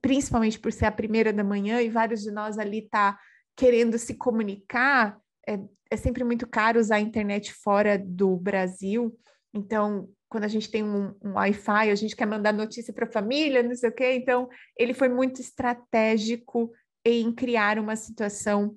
[0.00, 3.18] principalmente por ser a primeira da manhã e vários de nós ali tá
[3.56, 5.18] querendo se comunicar.
[5.46, 5.58] É,
[5.90, 9.18] é sempre muito caro usar a internet fora do Brasil,
[9.52, 13.10] então quando a gente tem um, um Wi-Fi, a gente quer mandar notícia para a
[13.10, 14.12] família, não sei o quê.
[14.12, 16.72] Então, ele foi muito estratégico
[17.04, 18.76] em criar uma situação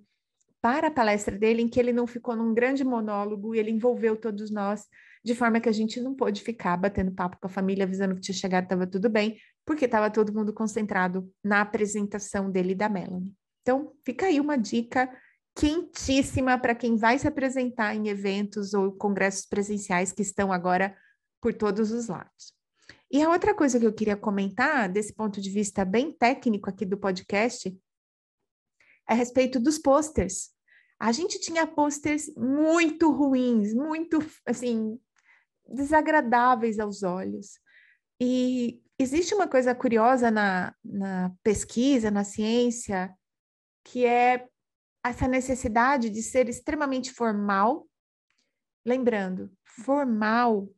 [0.61, 4.15] para a palestra dele em que ele não ficou num grande monólogo e ele envolveu
[4.15, 4.85] todos nós
[5.23, 8.21] de forma que a gente não pôde ficar batendo papo com a família, avisando que
[8.21, 12.89] tinha chegado, estava tudo bem, porque estava todo mundo concentrado na apresentação dele e da
[12.89, 13.33] Melanie.
[13.61, 15.09] Então, fica aí uma dica
[15.55, 20.95] quentíssima para quem vai se apresentar em eventos ou congressos presenciais que estão agora
[21.41, 22.53] por todos os lados.
[23.11, 26.85] E a outra coisa que eu queria comentar, desse ponto de vista bem técnico aqui
[26.85, 27.75] do podcast,
[29.09, 30.51] a respeito dos posters.
[30.99, 34.99] A gente tinha posters muito ruins, muito, assim,
[35.67, 37.59] desagradáveis aos olhos.
[38.21, 43.11] E existe uma coisa curiosa na, na pesquisa, na ciência,
[43.83, 44.47] que é
[45.03, 47.87] essa necessidade de ser extremamente formal.
[48.85, 50.69] Lembrando, formal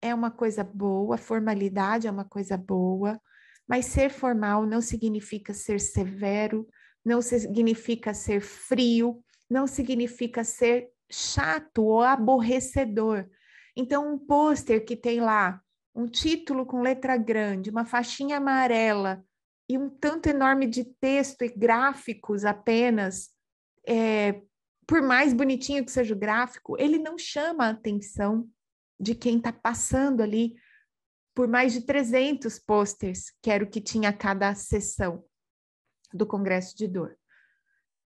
[0.00, 3.20] é uma coisa boa, formalidade é uma coisa boa,
[3.66, 6.68] mas ser formal não significa ser severo,
[7.04, 13.28] não significa ser frio, não significa ser chato ou aborrecedor.
[13.76, 15.60] Então, um pôster que tem lá
[15.94, 19.24] um título com letra grande, uma faixinha amarela
[19.68, 23.30] e um tanto enorme de texto e gráficos apenas,
[23.86, 24.40] é,
[24.86, 28.48] por mais bonitinho que seja o gráfico, ele não chama a atenção
[28.98, 30.54] de quem está passando ali
[31.34, 35.24] por mais de 300 posters, que era o que tinha cada sessão
[36.12, 37.16] do Congresso de Dor.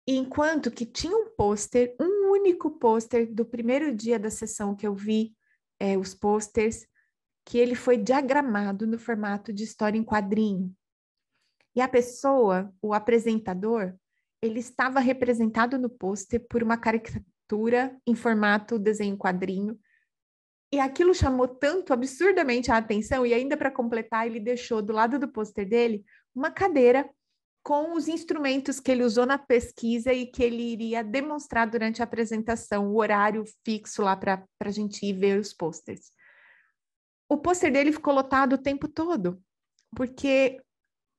[0.07, 4.95] Enquanto que tinha um pôster, um único pôster do primeiro dia da sessão que eu
[4.95, 5.35] vi
[5.79, 6.87] é, os posters,
[7.45, 10.75] que ele foi diagramado no formato de história em quadrinho.
[11.75, 13.95] E a pessoa, o apresentador,
[14.41, 19.79] ele estava representado no pôster por uma caricatura em formato desenho quadrinho,
[20.73, 25.19] e aquilo chamou tanto absurdamente a atenção, e ainda para completar, ele deixou do lado
[25.19, 26.03] do pôster dele
[26.35, 27.09] uma cadeira
[27.63, 32.05] com os instrumentos que ele usou na pesquisa e que ele iria demonstrar durante a
[32.05, 36.11] apresentação, o horário fixo lá para a gente ir ver os pôsteres.
[37.29, 39.41] O pôster dele ficou lotado o tempo todo,
[39.97, 40.61] porque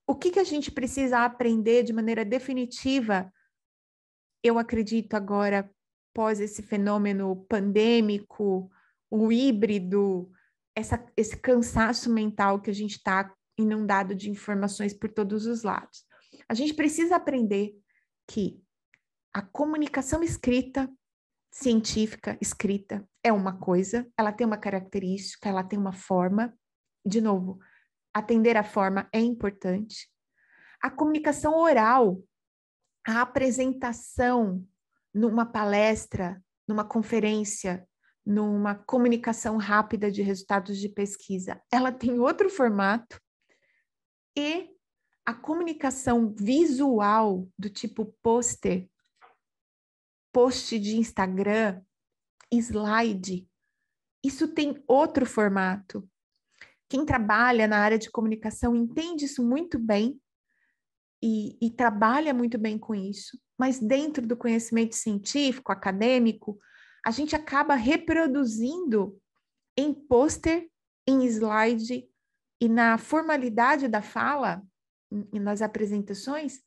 [0.05, 3.31] o que, que a gente precisa aprender de maneira definitiva,
[4.43, 5.69] eu acredito agora,
[6.13, 8.69] pós esse fenômeno pandêmico,
[9.09, 10.29] o híbrido,
[10.75, 16.05] essa, esse cansaço mental que a gente está inundado de informações por todos os lados.
[16.47, 17.73] A gente precisa aprender
[18.27, 18.61] que
[19.33, 20.89] a comunicação escrita,
[21.51, 26.53] científica, escrita, é uma coisa, ela tem uma característica, ela tem uma forma.
[27.05, 27.59] De novo,
[28.13, 30.09] atender a forma é importante.
[30.81, 32.21] A comunicação oral,
[33.05, 34.65] a apresentação
[35.13, 37.87] numa palestra, numa conferência,
[38.25, 43.19] numa comunicação rápida de resultados de pesquisa, ela tem outro formato
[44.35, 44.72] e
[45.25, 48.89] a comunicação visual do tipo pôster,
[50.33, 51.81] post de Instagram,
[52.51, 53.47] slide,
[54.23, 56.07] isso tem outro formato.
[56.89, 60.19] Quem trabalha na área de comunicação entende isso muito bem
[61.21, 66.59] e, e trabalha muito bem com isso, mas dentro do conhecimento científico, acadêmico,
[67.05, 69.17] a gente acaba reproduzindo
[69.77, 70.69] em pôster,
[71.07, 72.07] em slide
[72.61, 74.61] e na formalidade da fala
[75.31, 76.59] nas apresentações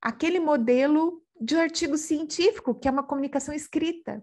[0.00, 4.22] aquele modelo de um artigo científico, que é uma comunicação escrita.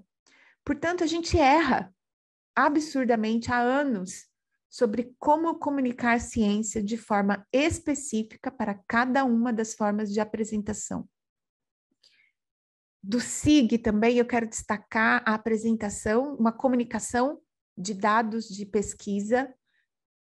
[0.63, 1.93] Portanto, a gente erra
[2.55, 4.27] absurdamente há anos
[4.69, 11.07] sobre como comunicar ciência de forma específica para cada uma das formas de apresentação.
[13.03, 17.41] Do SIG também eu quero destacar a apresentação, uma comunicação
[17.75, 19.53] de dados de pesquisa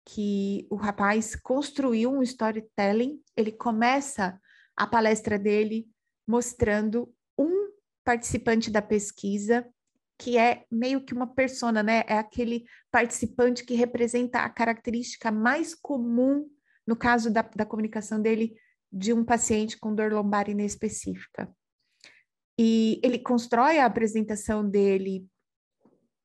[0.08, 4.40] que o rapaz construiu um storytelling, ele começa
[4.74, 5.86] a palestra dele
[6.26, 7.70] mostrando um
[8.02, 9.68] participante da pesquisa
[10.18, 12.04] que é meio que uma persona, né?
[12.08, 16.48] É aquele participante que representa a característica mais comum,
[16.86, 18.56] no caso da, da comunicação dele,
[18.90, 21.54] de um paciente com dor lombar inespecífica.
[22.58, 25.26] E ele constrói a apresentação dele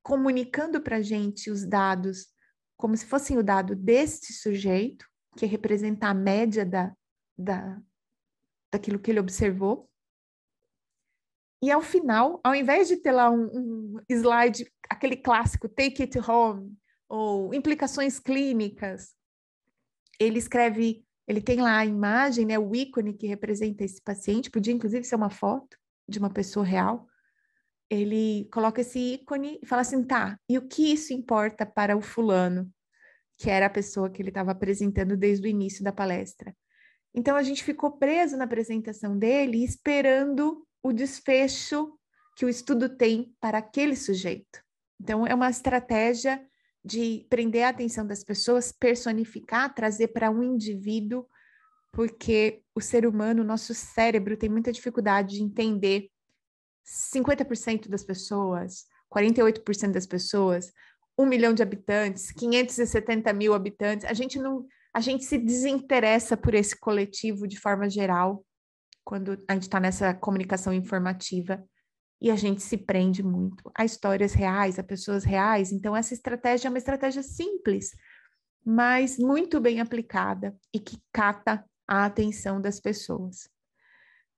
[0.01, 2.32] comunicando para a gente os dados
[2.77, 5.05] como se fossem o dado deste sujeito,
[5.37, 6.93] que representa a média da,
[7.37, 7.81] da,
[8.71, 9.89] daquilo que ele observou.
[11.61, 16.19] E ao final, ao invés de ter lá um, um slide, aquele clássico take it
[16.19, 19.15] home, ou implicações clínicas,
[20.19, 24.73] ele escreve, ele tem lá a imagem, né, o ícone que representa esse paciente, podia
[24.73, 27.07] inclusive ser uma foto de uma pessoa real.
[27.93, 32.01] Ele coloca esse ícone e fala assim: tá, e o que isso importa para o
[32.01, 32.69] fulano,
[33.37, 36.55] que era a pessoa que ele estava apresentando desde o início da palestra?
[37.13, 41.97] Então a gente ficou preso na apresentação dele, esperando o desfecho
[42.35, 44.63] que o estudo tem para aquele sujeito.
[44.99, 46.43] Então é uma estratégia
[46.83, 51.25] de prender a atenção das pessoas, personificar, trazer para um indivíduo,
[51.91, 56.09] porque o ser humano, o nosso cérebro tem muita dificuldade de entender
[56.85, 60.71] 50% das pessoas, 48% das pessoas,
[61.17, 64.65] um milhão de habitantes, 570 mil habitantes, a gente não
[64.95, 68.45] a gente se desinteressa por esse coletivo de forma geral,
[69.03, 71.63] quando a gente está nessa comunicação informativa,
[72.23, 75.73] e a gente se prende muito a histórias reais, a pessoas reais.
[75.73, 77.91] Então, essa estratégia é uma estratégia simples,
[78.65, 83.49] mas muito bem aplicada e que cata a atenção das pessoas.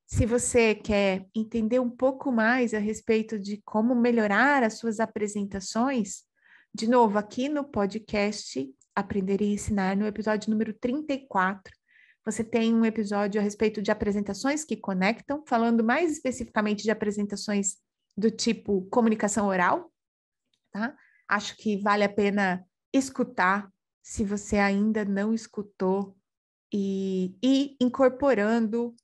[0.05, 6.23] Se você quer entender um pouco mais a respeito de como melhorar as suas apresentações,
[6.73, 11.73] de novo, aqui no podcast Aprender e Ensinar, no episódio número 34.
[12.23, 17.77] Você tem um episódio a respeito de apresentações que conectam, falando mais especificamente de apresentações
[18.15, 19.91] do tipo comunicação oral,
[20.71, 20.95] tá?
[21.27, 23.71] Acho que vale a pena escutar
[24.03, 26.15] se você ainda não escutou
[26.71, 28.95] e, e incorporando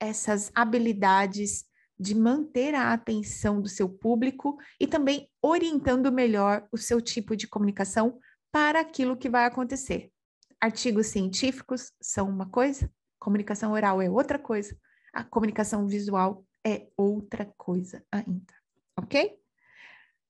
[0.00, 1.64] essas habilidades
[1.98, 7.46] de manter a atenção do seu público e também orientando melhor o seu tipo de
[7.46, 8.18] comunicação
[8.50, 10.10] para aquilo que vai acontecer.
[10.58, 14.74] Artigos científicos são uma coisa, comunicação oral é outra coisa,
[15.12, 18.54] a comunicação visual é outra coisa ainda,
[18.98, 19.38] ok?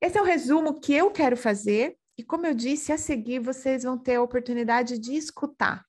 [0.01, 3.85] Esse é o resumo que eu quero fazer, e como eu disse, a seguir vocês
[3.85, 5.85] vão ter a oportunidade de escutar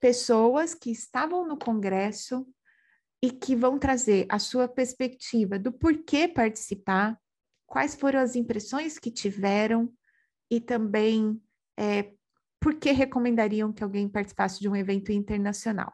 [0.00, 2.46] pessoas que estavam no congresso
[3.22, 7.18] e que vão trazer a sua perspectiva do porquê participar,
[7.66, 9.92] quais foram as impressões que tiveram,
[10.50, 11.40] e também
[11.76, 12.12] é,
[12.60, 15.92] por que recomendariam que alguém participasse de um evento internacional.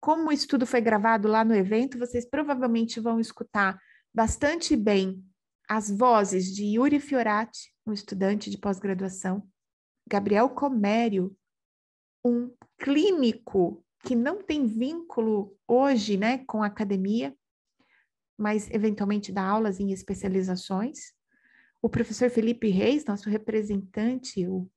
[0.00, 3.80] Como o estudo foi gravado lá no evento, vocês provavelmente vão escutar
[4.12, 5.24] bastante bem
[5.68, 9.46] as vozes de Yuri Fiorati, um estudante de pós-graduação,
[10.08, 11.36] Gabriel Comério,
[12.24, 17.36] um clínico que não tem vínculo hoje né, com a academia,
[18.38, 21.12] mas eventualmente dá aulas em especializações,
[21.82, 24.70] o professor Felipe Reis, nosso representante, o,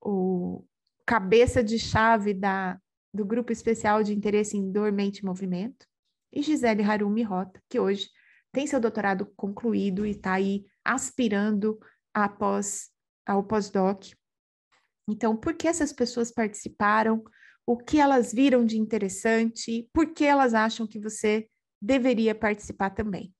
[0.00, 0.64] o
[1.06, 2.80] cabeça de chave da,
[3.14, 5.86] do Grupo Especial de Interesse em Dor, Mente e Movimento,
[6.32, 8.10] e Gisele Harumi Rota, que hoje
[8.50, 11.78] tem seu doutorado concluído e está aí aspirando
[12.12, 12.90] após,
[13.24, 14.06] ao pós-doc.
[15.08, 17.22] Então, por que essas pessoas participaram?
[17.68, 19.88] O que elas viram de interessante?
[19.92, 21.46] Por que elas acham que você
[21.82, 23.32] deveria participar também?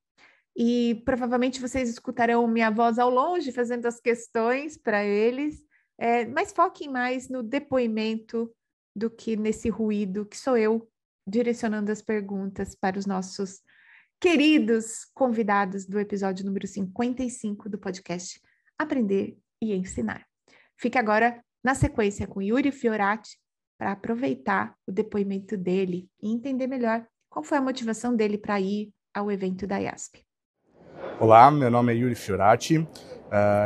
[0.60, 5.62] e provavelmente vocês escutarão minha voz ao longe fazendo as questões para eles,
[5.96, 8.52] é, mas foquem mais no depoimento
[8.94, 10.90] do que nesse ruído que sou eu
[11.24, 13.60] direcionando as perguntas para os nossos
[14.20, 18.40] queridos convidados do episódio número 55 do podcast
[18.76, 20.26] Aprender e Ensinar.
[20.76, 23.38] Fique agora na sequência com Yuri Fiorati
[23.78, 28.90] para aproveitar o depoimento dele e entender melhor qual foi a motivação dele para ir
[29.14, 30.24] ao evento da IASP.
[31.20, 32.88] Olá, meu nome é Yuri Fiorati, uh,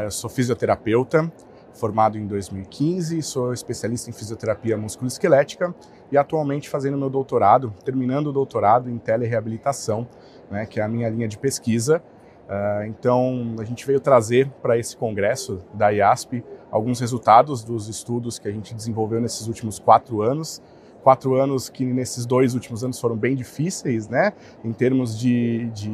[0.04, 1.32] eu sou fisioterapeuta,
[1.74, 5.74] formado em 2015, sou especialista em fisioterapia musculoesquelética
[6.10, 10.06] e atualmente fazendo meu doutorado, terminando o doutorado em telereabilitação,
[10.50, 12.02] né, que é a minha linha de pesquisa.
[12.46, 18.38] Uh, então, a gente veio trazer para esse congresso da IASP alguns resultados dos estudos
[18.38, 20.62] que a gente desenvolveu nesses últimos quatro anos.
[21.02, 24.32] Quatro anos que nesses dois últimos anos foram bem difíceis, né,
[24.64, 25.90] em termos de, de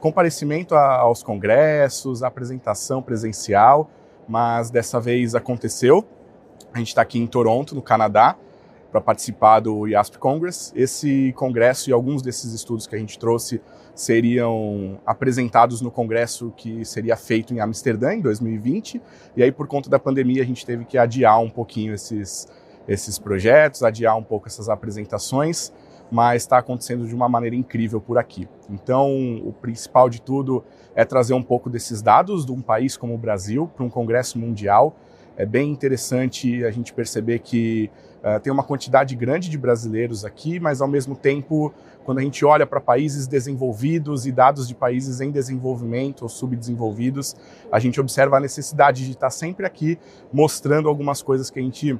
[0.00, 3.90] comparecimento a, aos congressos, apresentação presencial,
[4.26, 6.04] mas dessa vez aconteceu.
[6.72, 8.34] A gente está aqui em Toronto, no Canadá,
[8.92, 10.70] para participar do IASP Congress.
[10.76, 13.60] Esse congresso e alguns desses estudos que a gente trouxe
[13.94, 19.00] seriam apresentados no congresso que seria feito em Amsterdã em 2020.
[19.34, 22.46] E aí, por conta da pandemia, a gente teve que adiar um pouquinho esses,
[22.86, 25.72] esses projetos, adiar um pouco essas apresentações,
[26.10, 28.46] mas está acontecendo de uma maneira incrível por aqui.
[28.68, 30.62] Então, o principal de tudo
[30.94, 34.38] é trazer um pouco desses dados de um país como o Brasil para um congresso
[34.38, 34.94] mundial.
[35.36, 37.90] É bem interessante a gente perceber que
[38.22, 41.74] Uh, tem uma quantidade grande de brasileiros aqui, mas ao mesmo tempo,
[42.04, 47.34] quando a gente olha para países desenvolvidos e dados de países em desenvolvimento ou subdesenvolvidos,
[47.72, 49.98] a gente observa a necessidade de estar sempre aqui
[50.32, 51.98] mostrando algumas coisas que a gente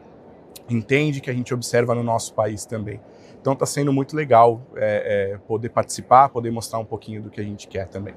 [0.70, 3.00] entende, que a gente observa no nosso país também.
[3.40, 7.40] Então está sendo muito legal é, é, poder participar, poder mostrar um pouquinho do que
[7.40, 8.14] a gente quer também.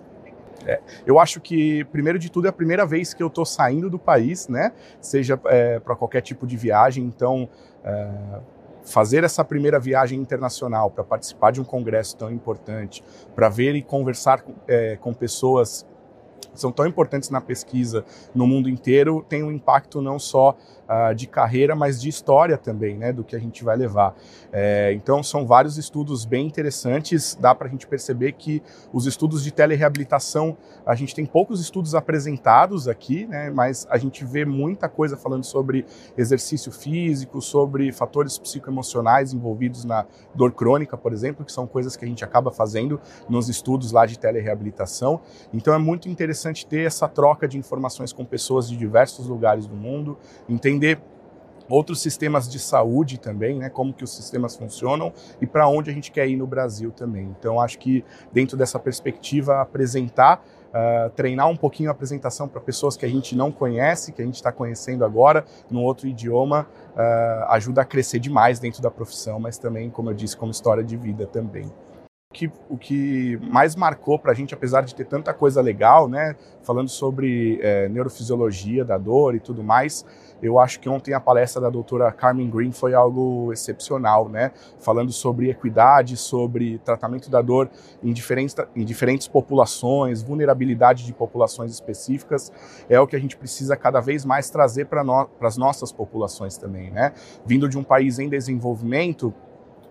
[0.65, 3.89] É, eu acho que, primeiro de tudo, é a primeira vez que eu estou saindo
[3.89, 4.71] do país, né?
[5.01, 7.03] Seja é, para qualquer tipo de viagem.
[7.03, 7.49] Então,
[7.83, 8.09] é,
[8.85, 13.03] fazer essa primeira viagem internacional para participar de um congresso tão importante,
[13.35, 15.85] para ver e conversar com, é, com pessoas
[16.53, 21.27] são tão importantes na pesquisa no mundo inteiro, tem um impacto não só uh, de
[21.27, 24.15] carreira, mas de história também, né, do que a gente vai levar.
[24.51, 28.61] É, então, são vários estudos bem interessantes, dá para a gente perceber que
[28.93, 34.23] os estudos de telereabilitação, a gente tem poucos estudos apresentados aqui, né, mas a gente
[34.23, 35.85] vê muita coisa falando sobre
[36.17, 42.05] exercício físico, sobre fatores psicoemocionais envolvidos na dor crônica, por exemplo, que são coisas que
[42.05, 45.19] a gente acaba fazendo nos estudos lá de telereabilitação.
[45.53, 46.34] Então, é muito interessante
[46.67, 50.17] ter essa troca de informações com pessoas de diversos lugares do mundo,
[50.49, 50.99] entender
[51.69, 55.11] outros sistemas de saúde também, né, como que os sistemas funcionam
[55.41, 57.33] e para onde a gente quer ir no Brasil também.
[57.37, 62.95] Então, acho que dentro dessa perspectiva, apresentar, uh, treinar um pouquinho a apresentação para pessoas
[62.95, 67.51] que a gente não conhece, que a gente está conhecendo agora, num outro idioma, uh,
[67.51, 70.95] ajuda a crescer demais dentro da profissão, mas também, como eu disse, como história de
[70.95, 71.71] vida também
[72.35, 76.35] que, o que mais marcou para a gente, apesar de ter tanta coisa legal, né,
[76.63, 80.05] falando sobre é, neurofisiologia da dor e tudo mais,
[80.41, 85.13] eu acho que ontem a palestra da doutora Carmen Green foi algo excepcional, né, falando
[85.13, 87.69] sobre equidade, sobre tratamento da dor
[88.03, 92.51] em diferentes, em diferentes populações, vulnerabilidade de populações específicas,
[92.89, 96.57] é o que a gente precisa cada vez mais trazer para no, as nossas populações
[96.57, 97.13] também, né.
[97.45, 99.33] Vindo de um país em desenvolvimento,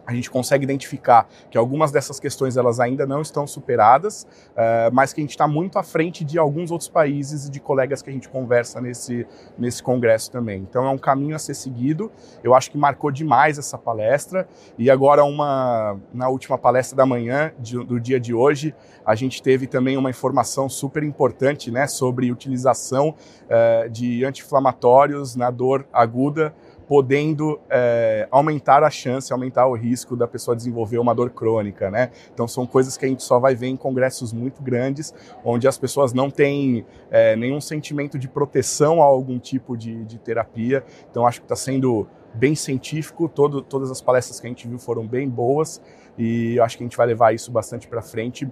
[0.07, 5.13] a gente consegue identificar que algumas dessas questões elas ainda não estão superadas, uh, mas
[5.13, 8.11] que a gente está muito à frente de alguns outros países e de colegas que
[8.11, 9.27] a gente conversa nesse,
[9.59, 10.61] nesse congresso também.
[10.69, 12.11] Então é um caminho a ser seguido.
[12.43, 14.47] Eu acho que marcou demais essa palestra.
[14.79, 18.75] E agora, uma, na última palestra da manhã, de, do dia de hoje,
[19.05, 25.51] a gente teve também uma informação super importante né, sobre utilização uh, de anti-inflamatórios na
[25.51, 26.55] dor aguda
[26.89, 32.11] podendo é, aumentar a chance, aumentar o risco da pessoa desenvolver uma dor crônica, né?
[32.33, 35.15] Então são coisas que a gente só vai ver em congressos muito grandes,
[35.45, 40.19] onde as pessoas não têm é, nenhum sentimento de proteção a algum tipo de, de
[40.19, 40.85] terapia.
[41.11, 44.79] Então acho que está sendo bem científico, todo, todas as palestras que a gente viu
[44.79, 45.81] foram bem boas
[46.19, 48.49] e acho que a gente vai levar isso bastante para frente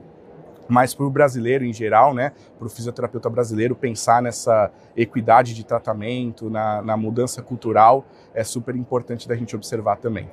[0.72, 5.64] mas para o brasileiro em geral, né, para o fisioterapeuta brasileiro, pensar nessa equidade de
[5.64, 10.30] tratamento, na, na mudança cultural, é super importante da gente observar também.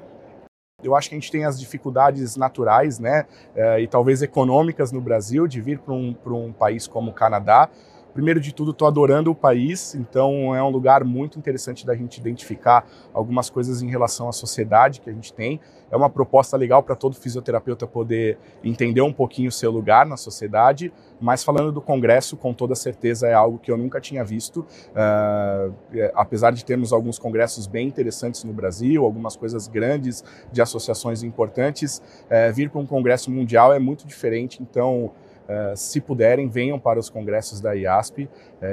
[0.82, 5.02] Eu acho que a gente tem as dificuldades naturais, né, eh, e talvez econômicas no
[5.02, 7.68] Brasil de vir para um, um país como o Canadá,
[8.14, 12.20] Primeiro de tudo, estou adorando o país, então é um lugar muito interessante da gente
[12.20, 15.60] identificar algumas coisas em relação à sociedade que a gente tem.
[15.92, 20.18] É uma proposta legal para todo fisioterapeuta poder entender um pouquinho o seu lugar na
[20.18, 24.66] sociedade, mas falando do congresso, com toda certeza é algo que eu nunca tinha visto.
[24.92, 25.74] Uh,
[26.16, 32.02] apesar de termos alguns congressos bem interessantes no Brasil, algumas coisas grandes de associações importantes,
[32.26, 35.12] uh, vir para um congresso mundial é muito diferente, então
[35.50, 38.26] Uh, se puderem, venham para os congressos da IASP.
[38.26, 38.66] Uh,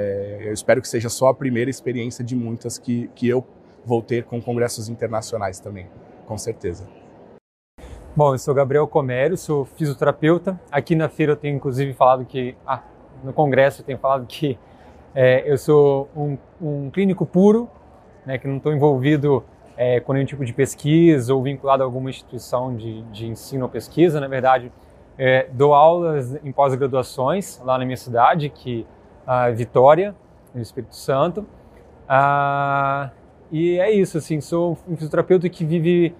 [0.42, 3.42] eu espero que seja só a primeira experiência de muitas que, que eu
[3.82, 5.86] vou ter com congressos internacionais também,
[6.26, 6.86] com certeza.
[8.14, 10.60] Bom, eu sou Gabriel Comério, sou fisioterapeuta.
[10.70, 12.82] Aqui na feira eu tenho inclusive falado que, ah,
[13.22, 14.58] no congresso eu tenho falado que
[15.14, 17.70] é, eu sou um, um, clínico puro,
[18.26, 19.44] né, que não estou envolvido
[19.76, 23.70] é, com nenhum tipo de pesquisa ou vinculado a alguma instituição de, de ensino ou
[23.70, 24.20] pesquisa.
[24.20, 24.72] Na verdade,
[25.18, 28.86] é, dou aulas em pós-graduações lá na minha cidade, que
[29.26, 30.14] é Vitória,
[30.54, 31.46] no Espírito Santo.
[32.08, 33.10] Ah,
[33.50, 36.14] e é isso, assim, sou um fisioterapeuta que vive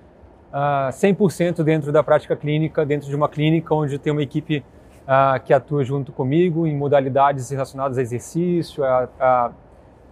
[0.53, 4.65] uh, 100% dentro da prática clínica, dentro de uma clínica onde tem uma equipe
[5.03, 9.51] uh, que atua junto comigo em modalidades relacionadas a exercício, a, a,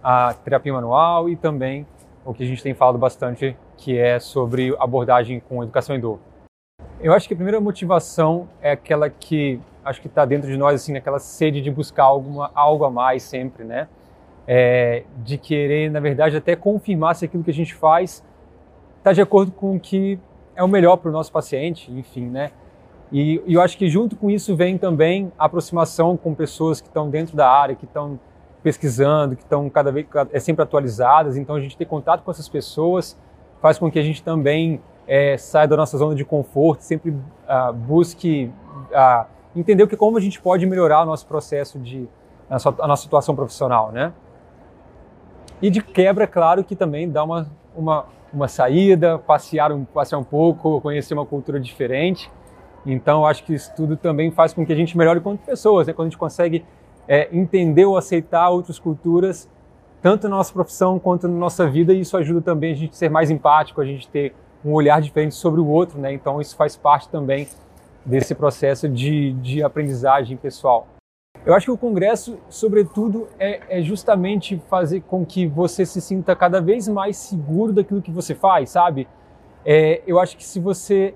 [0.03, 1.85] a terapia manual e também
[2.25, 6.19] o que a gente tem falado bastante, que é sobre abordagem com educação em dor.
[6.99, 10.81] Eu acho que a primeira motivação é aquela que acho que está dentro de nós,
[10.81, 13.87] assim, aquela sede de buscar alguma, algo a mais sempre, né?
[14.47, 18.23] É, de querer, na verdade, até confirmar se aquilo que a gente faz
[18.97, 20.19] está de acordo com o que
[20.55, 22.51] é o melhor para o nosso paciente, enfim, né?
[23.11, 26.87] E, e, eu acho que junto com isso vem também a aproximação com pessoas que
[26.87, 28.19] estão dentro da área, que estão
[28.63, 31.37] pesquisando, que estão cada vez é sempre atualizadas.
[31.37, 33.15] Então a gente ter contato com essas pessoas
[33.61, 37.73] faz com que a gente também é, saia da nossa zona de conforto, sempre uh,
[37.73, 38.51] busque
[38.91, 39.25] uh,
[39.55, 42.07] entender o que como a gente pode melhorar o nosso processo de
[42.49, 44.13] a, sua, a nossa situação profissional, né?
[45.61, 50.23] E de quebra, claro que também dá uma, uma, uma saída, passear um, passear um
[50.23, 52.29] pouco, conhecer uma cultura diferente.
[52.85, 55.93] Então, acho que isso tudo também faz com que a gente melhore como pessoas, né?
[55.93, 56.63] quando a gente consegue
[57.07, 59.49] é, entender ou aceitar outras culturas,
[60.01, 63.09] tanto na nossa profissão quanto na nossa vida, e isso ajuda também a gente ser
[63.09, 64.35] mais empático, a gente ter
[64.65, 66.11] um olhar diferente sobre o outro, né?
[66.11, 67.47] Então, isso faz parte também
[68.03, 70.87] desse processo de, de aprendizagem pessoal.
[71.45, 76.35] Eu acho que o Congresso, sobretudo, é, é, justamente fazer com que você se sinta
[76.35, 79.07] cada vez mais seguro daquilo que você faz, sabe?
[79.63, 81.13] É, eu acho que se você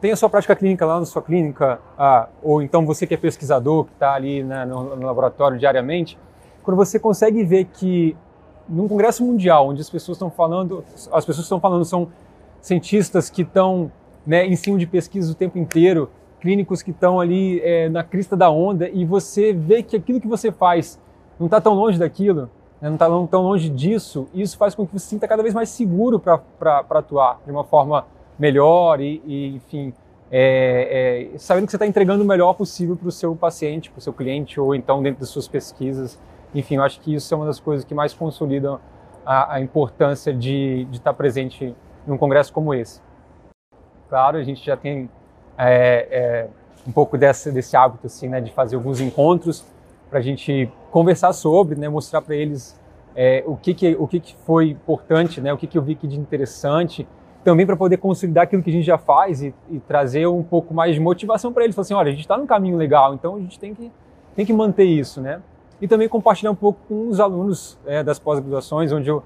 [0.00, 3.16] tem a sua prática clínica lá na sua clínica, ah, ou então você que é
[3.16, 6.16] pesquisador, que está ali né, no, no, laboratório diariamente,
[6.62, 8.16] quando você consegue ver que
[8.68, 12.08] num congresso mundial, onde as pessoas estão falando, as pessoas estão falando são
[12.62, 13.92] cientistas que estão
[14.24, 16.08] né, em cima de pesquisa o tempo inteiro,
[16.40, 20.26] clínicos que estão ali é, na crista da onda e você vê que aquilo que
[20.26, 20.98] você faz
[21.38, 22.48] não está tão longe daquilo,
[22.80, 25.54] né, não está tão longe disso, isso faz com que você se sinta cada vez
[25.54, 28.06] mais seguro para atuar de uma forma
[28.38, 29.92] melhor e, e enfim,
[30.30, 33.98] é, é, sabendo que você está entregando o melhor possível para o seu paciente, para
[33.98, 36.18] o seu cliente, ou então dentro das suas pesquisas.
[36.54, 38.80] Enfim, eu acho que isso é uma das coisas que mais consolidam
[39.26, 41.74] a, a importância de, de estar presente
[42.06, 43.00] num congresso como esse.
[44.08, 45.08] Claro, a gente já tem
[45.56, 46.48] é, é,
[46.86, 49.64] um pouco desse, desse hábito assim, né, de fazer alguns encontros
[50.10, 52.78] para a gente conversar sobre, né, mostrar para eles
[53.14, 55.94] é, o, que, que, o que, que foi importante, né, o que, que eu vi
[55.94, 57.06] de interessante,
[57.44, 60.72] também para poder consolidar aquilo que a gente já faz e, e trazer um pouco
[60.72, 61.74] mais de motivação para eles.
[61.74, 63.90] Falar assim, olha, a gente está num caminho legal, então a gente tem que,
[64.36, 65.40] tem que manter isso, né?
[65.80, 69.22] E também compartilhar um pouco com os alunos é, das pós-graduações, onde eu,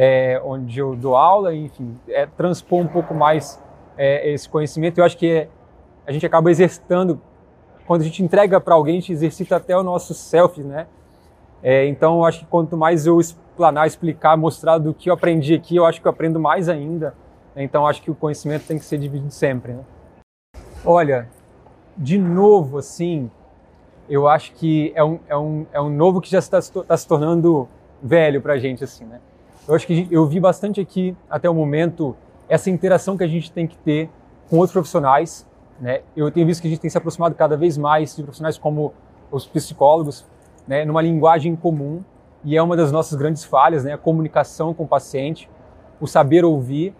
[0.00, 3.60] é, onde eu dou aula, enfim, é, transpor um pouco mais
[3.96, 4.98] é, esse conhecimento.
[4.98, 5.48] Eu acho que é,
[6.06, 7.20] a gente acaba exercitando,
[7.84, 10.86] quando a gente entrega para alguém, a gente exercita até o nosso self, né?
[11.60, 15.52] É, então, eu acho que quanto mais eu explanar, explicar, mostrar do que eu aprendi
[15.52, 17.12] aqui, eu acho que eu aprendo mais ainda.
[17.56, 19.82] Então, acho que o conhecimento tem que ser dividido sempre, né?
[20.84, 21.28] Olha,
[21.96, 23.28] de novo, assim,
[24.08, 27.08] eu acho que é um, é um, é um novo que já está, está se
[27.08, 27.68] tornando
[28.00, 29.18] velho para a gente, assim, né?
[29.68, 32.16] Eu acho que eu vi bastante aqui, até o momento,
[32.48, 34.08] essa interação que a gente tem que ter
[34.48, 35.46] com outros profissionais,
[35.78, 36.00] né?
[36.16, 38.94] Eu tenho visto que a gente tem se aproximado cada vez mais de profissionais como
[39.30, 40.26] os psicólogos,
[40.66, 42.02] né, numa linguagem comum,
[42.42, 45.50] e é uma das nossas grandes falhas, né, a comunicação com o paciente,
[46.00, 46.94] o saber ouvir,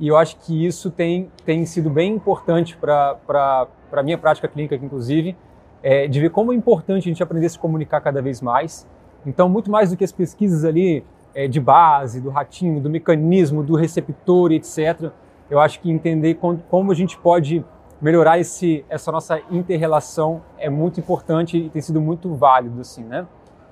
[0.00, 4.74] e eu acho que isso tem, tem sido bem importante para a minha prática clínica,
[4.74, 5.36] inclusive,
[5.84, 8.88] é, de ver como é importante a gente aprender a se comunicar cada vez mais.
[9.24, 11.04] Então, muito mais do que as pesquisas ali
[11.46, 15.10] de base, do ratinho, do mecanismo, do receptor, etc.,
[15.50, 17.64] eu acho que entender como, como a gente pode
[18.00, 23.26] melhorar esse, essa nossa inter-relação é muito importante e tem sido muito válido, assim, né?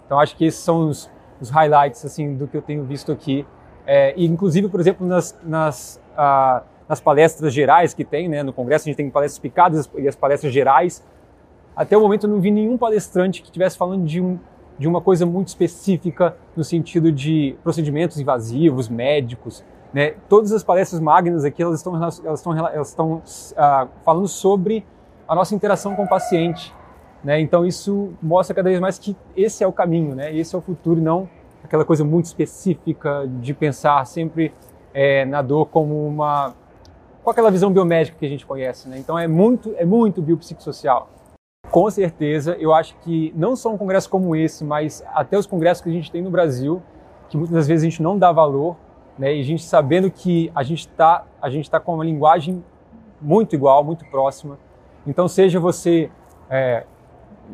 [0.05, 1.11] Então, acho que esses são os,
[1.41, 3.47] os highlights, assim, do que eu tenho visto aqui.
[3.87, 8.43] É, e, inclusive, por exemplo, nas, nas, ah, nas palestras gerais que tem, né?
[8.43, 11.05] No Congresso a gente tem palestras picadas e as palestras gerais.
[11.75, 14.39] Até o momento eu não vi nenhum palestrante que estivesse falando de, um,
[14.79, 20.15] de uma coisa muito específica no sentido de procedimentos invasivos, médicos, né?
[20.29, 24.85] Todas as palestras magnas aqui elas estão, elas estão, elas estão uh, falando sobre
[25.27, 26.75] a nossa interação com o paciente.
[27.25, 27.41] Né?
[27.41, 30.35] Então isso mostra cada vez mais que esse é o caminho, né?
[30.37, 31.29] esse é o futuro, não
[31.67, 34.53] aquela coisa muito específica de pensar sempre
[34.95, 36.55] é, na dor como uma
[37.23, 38.89] com aquela visão biomédica que a gente conhece.
[38.89, 38.99] Né?
[38.99, 41.11] Então é muito é muito biopsicossocial.
[41.71, 45.83] Com certeza, eu acho que não só um congresso como esse, mas até os congressos
[45.83, 46.83] que a gente tem no Brasil,
[47.29, 48.77] que muitas das vezes a gente não dá valor,
[49.19, 49.35] né?
[49.35, 52.65] E a gente sabendo que a gente está a gente tá com uma linguagem
[53.21, 54.59] muito igual, muito próxima.
[55.07, 56.11] Então, seja você,
[56.51, 56.85] é,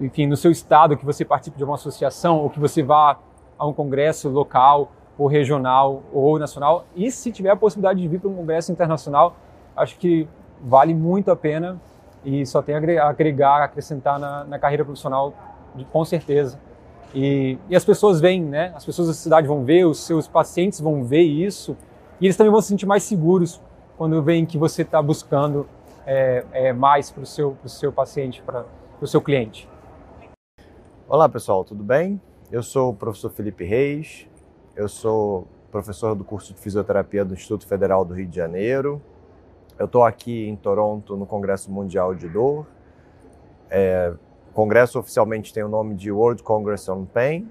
[0.00, 3.18] enfim, no seu estado, que você participe de uma associação ou que você vá
[3.58, 8.18] a um congresso local ou regional ou nacional, e se tiver a possibilidade de vir
[8.18, 9.36] para um congresso internacional,
[9.76, 10.26] acho que
[10.60, 11.78] vale muito a pena
[12.24, 15.34] e só tem a agregar, acrescentar na, na carreira profissional,
[15.90, 16.58] com certeza.
[17.14, 18.72] E, e, as pessoas veem, né?
[18.74, 21.76] As pessoas da cidade vão ver, os seus pacientes vão ver isso,
[22.20, 23.60] e eles também vão se sentir mais seguros
[23.98, 25.66] quando veem que você está buscando
[26.06, 28.64] é, é, mais para o seu, seu paciente, para
[29.00, 29.68] o seu cliente.
[31.08, 32.20] Olá pessoal, tudo bem?
[32.50, 34.26] Eu sou o professor Felipe Reis,
[34.74, 39.00] eu sou professor do curso de fisioterapia do Instituto Federal do Rio de Janeiro.
[39.82, 42.64] Eu estou aqui em Toronto no Congresso Mundial de Dor.
[43.68, 44.14] É,
[44.48, 47.50] o congresso oficialmente tem o nome de World Congress on Pain.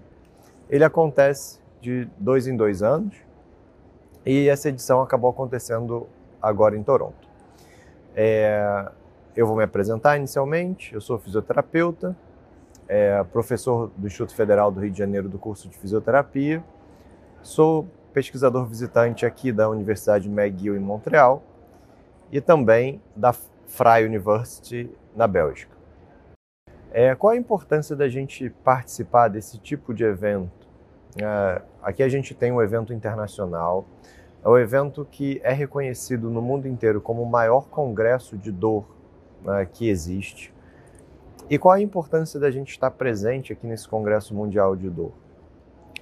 [0.69, 3.13] Ele acontece de dois em dois anos
[4.25, 6.07] e essa edição acabou acontecendo
[6.41, 7.27] agora em Toronto.
[8.15, 8.89] É,
[9.36, 10.93] eu vou me apresentar inicialmente.
[10.93, 12.15] Eu sou fisioterapeuta,
[12.88, 16.63] é, professor do Instituto Federal do Rio de Janeiro do curso de fisioterapia.
[17.41, 21.43] Sou pesquisador visitante aqui da Universidade McGill em Montreal
[22.32, 25.75] e também da Freie University na Bélgica.
[26.91, 30.67] É, qual a importância da gente participar desse tipo de evento?
[31.21, 33.86] É, aqui a gente tem um evento internacional,
[34.43, 38.86] é um evento que é reconhecido no mundo inteiro como o maior congresso de dor
[39.43, 40.53] né, que existe.
[41.49, 45.11] E qual a importância da gente estar presente aqui nesse Congresso Mundial de Dor?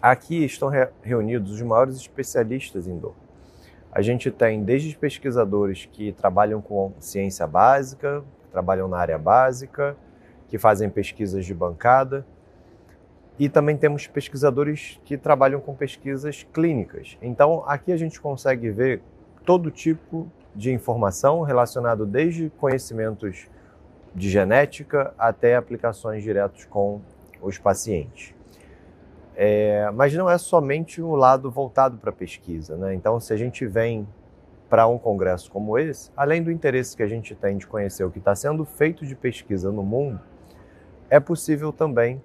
[0.01, 3.15] Aqui estão re reunidos os maiores especialistas em dor.
[3.91, 9.97] A gente tem desde pesquisadores que trabalham com ciência básica, que trabalham na área básica,
[10.47, 12.25] que fazem pesquisas de bancada.
[13.39, 17.17] E também temos pesquisadores que trabalham com pesquisas clínicas.
[17.21, 19.01] Então, aqui a gente consegue ver
[19.45, 23.47] todo tipo de informação relacionado desde conhecimentos
[24.13, 27.01] de genética até aplicações diretas com
[27.41, 28.35] os pacientes.
[29.41, 32.75] É, mas não é somente o lado voltado para a pesquisa.
[32.75, 32.93] Né?
[32.93, 34.05] Então, se a gente vem
[34.69, 38.11] para um congresso como esse, além do interesse que a gente tem de conhecer o
[38.11, 40.19] que está sendo feito de pesquisa no mundo,
[41.09, 42.21] é possível também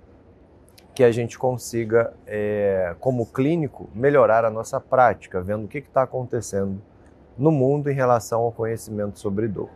[0.93, 6.03] que a gente consiga, é, como clínico, melhorar a nossa prática, vendo o que está
[6.03, 6.83] acontecendo
[7.39, 9.71] no mundo em relação ao conhecimento sobre dor.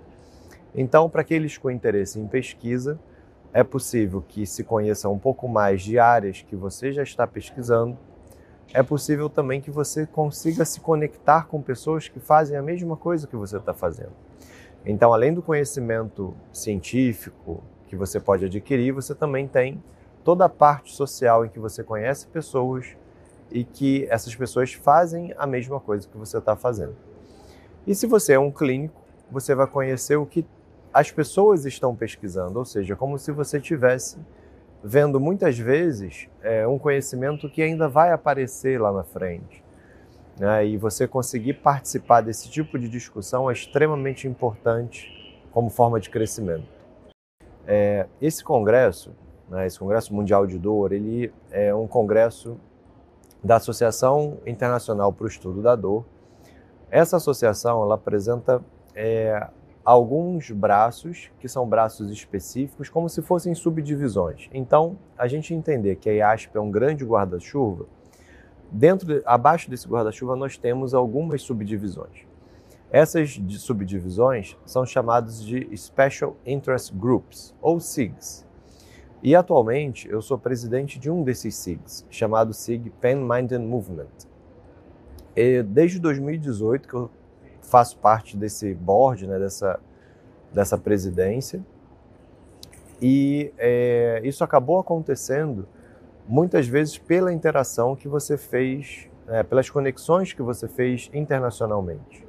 [0.74, 2.98] Então, para aqueles com interesse em pesquisa,
[3.52, 7.96] é possível que se conheça um pouco mais de áreas que você já está pesquisando.
[8.72, 13.26] É possível também que você consiga se conectar com pessoas que fazem a mesma coisa
[13.26, 14.12] que você está fazendo.
[14.84, 19.82] Então, além do conhecimento científico, que você pode adquirir, você também tem
[20.22, 22.96] toda a parte social em que você conhece pessoas
[23.50, 26.94] e que essas pessoas fazem a mesma coisa que você está fazendo.
[27.86, 30.44] E se você é um clínico, você vai conhecer o que
[30.92, 34.18] as pessoas estão pesquisando, ou seja, como se você tivesse
[34.82, 39.64] vendo muitas vezes é, um conhecimento que ainda vai aparecer lá na frente.
[40.38, 40.66] Né?
[40.66, 45.12] E você conseguir participar desse tipo de discussão é extremamente importante
[45.50, 46.68] como forma de crescimento.
[47.66, 49.12] É, esse congresso,
[49.48, 52.56] né, esse Congresso Mundial de Dor, ele é um congresso
[53.42, 56.04] da Associação Internacional para o Estudo da Dor.
[56.90, 58.62] Essa associação ela apresenta
[58.94, 59.48] é,
[59.88, 64.46] alguns braços, que são braços específicos, como se fossem subdivisões.
[64.52, 67.86] Então, a gente entender que a IASP é um grande guarda-chuva,
[68.70, 72.26] dentro de, abaixo desse guarda-chuva nós temos algumas subdivisões.
[72.90, 78.46] Essas subdivisões são chamadas de Special Interest Groups, ou SIGs.
[79.22, 84.28] E atualmente eu sou presidente de um desses SIGs, chamado SIG Pen Mind and Movement.
[85.34, 87.10] E desde 2018 que eu
[87.68, 89.78] faço parte desse board, né, dessa,
[90.52, 91.60] dessa presidência.
[93.00, 95.66] E é, isso acabou acontecendo
[96.26, 102.26] muitas vezes pela interação que você fez, é, pelas conexões que você fez internacionalmente.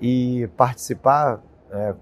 [0.00, 1.94] E participar é,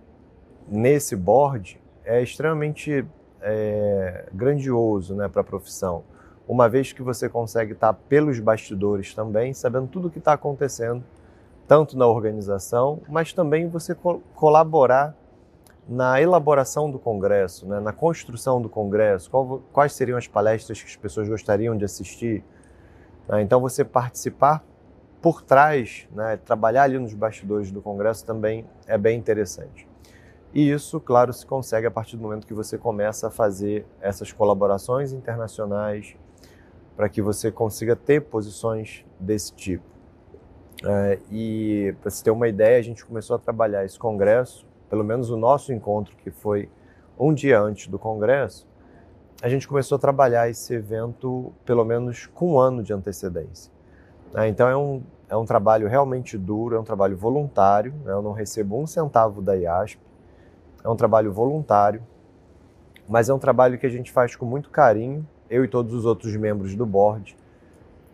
[0.68, 3.06] nesse board é extremamente
[3.40, 6.04] é, grandioso né, para a profissão,
[6.46, 11.02] uma vez que você consegue estar pelos bastidores também, sabendo tudo o que está acontecendo,
[11.66, 15.16] tanto na organização, mas também você co colaborar
[15.88, 20.88] na elaboração do congresso, né, na construção do congresso, qual, quais seriam as palestras que
[20.88, 22.44] as pessoas gostariam de assistir.
[23.28, 23.42] Né?
[23.42, 24.64] Então, você participar
[25.20, 29.88] por trás, né, trabalhar ali nos bastidores do Congresso também é bem interessante.
[30.52, 34.32] E isso, claro, se consegue a partir do momento que você começa a fazer essas
[34.32, 36.16] colaborações internacionais
[36.94, 39.91] para que você consiga ter posições desse tipo.
[40.84, 45.04] É, e para você ter uma ideia, a gente começou a trabalhar esse congresso, pelo
[45.04, 46.68] menos o nosso encontro, que foi
[47.18, 48.66] um dia antes do congresso,
[49.42, 53.72] a gente começou a trabalhar esse evento pelo menos com um ano de antecedência.
[54.34, 58.12] É, então é um, é um trabalho realmente duro, é um trabalho voluntário, né?
[58.12, 60.00] eu não recebo um centavo da IASP,
[60.84, 62.02] é um trabalho voluntário,
[63.08, 66.04] mas é um trabalho que a gente faz com muito carinho, eu e todos os
[66.04, 67.36] outros membros do board,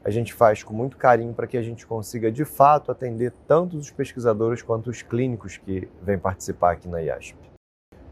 [0.09, 3.77] a gente faz com muito carinho para que a gente consiga de fato atender tanto
[3.77, 7.37] os pesquisadores quanto os clínicos que vêm participar aqui na IASP.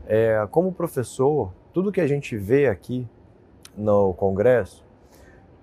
[0.07, 3.09] É, como professor, tudo que a gente vê aqui
[3.75, 4.85] no congresso,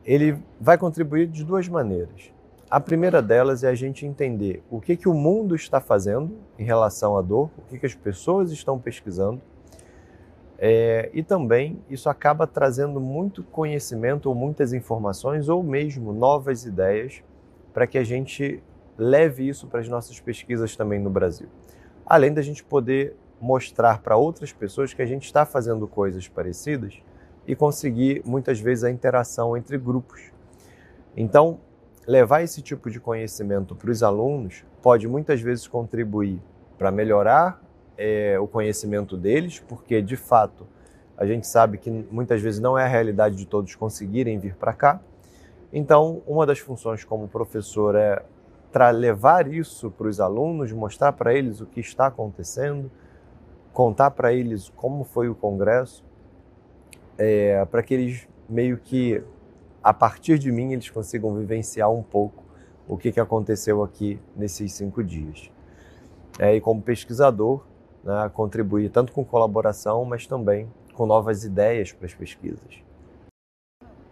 [0.04, 2.32] ele vai contribuir de duas maneiras.
[2.68, 6.64] A primeira delas é a gente entender o que, que o mundo está fazendo em
[6.64, 9.40] relação à dor, o que, que as pessoas estão pesquisando,
[10.58, 17.24] é, e também isso acaba trazendo muito conhecimento ou muitas informações ou mesmo novas ideias
[17.74, 18.62] para que a gente
[18.98, 21.48] leve isso para as nossas pesquisas também no Brasil.
[22.06, 27.02] Além da gente poder mostrar para outras pessoas que a gente está fazendo coisas parecidas
[27.48, 30.32] e conseguir muitas vezes a interação entre grupos.
[31.16, 31.60] Então,
[32.08, 36.42] levar esse tipo de conhecimento para os alunos pode muitas vezes contribuir
[36.78, 37.62] para melhorar
[37.98, 40.68] é, o conhecimento deles, porque de fato
[41.18, 44.74] a gente sabe que muitas vezes não é a realidade de todos conseguirem vir para
[44.74, 45.00] cá.
[45.72, 48.24] Então, uma das funções como professor é
[48.92, 52.90] levar isso para os alunos, mostrar para eles o que está acontecendo,
[53.72, 56.04] contar para eles como foi o congresso,
[57.18, 59.24] é, para que eles meio que
[59.84, 62.44] a partir de mim eles consigam vivenciar um pouco
[62.88, 65.52] o que, que aconteceu aqui nesses cinco dias.
[66.40, 67.62] É, e como pesquisador,
[68.04, 72.84] né, contribuir tanto com colaboração, mas também com novas ideias para as pesquisas.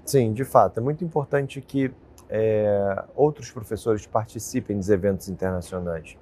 [0.05, 1.91] Sim, de fato, é muito importante que
[2.29, 6.17] é, outros professores participem dos eventos internacionais.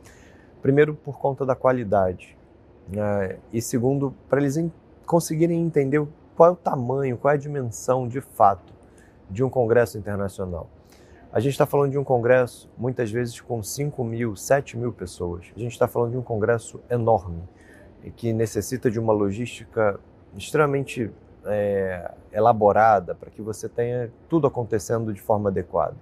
[0.61, 2.37] Primeiro, por conta da qualidade,
[2.87, 4.59] né, e segundo, para eles
[5.05, 6.05] conseguirem entender
[6.35, 8.73] qual é o tamanho, qual é a dimensão de fato
[9.29, 10.67] de um congresso internacional.
[11.31, 15.45] A gente está falando de um congresso, muitas vezes, com 5 mil, 7 mil pessoas.
[15.55, 17.43] A gente está falando de um congresso enorme
[18.15, 19.99] que necessita de uma logística
[20.37, 21.11] extremamente
[21.45, 25.95] é, elaborada para que você tenha tudo acontecendo de forma adequada.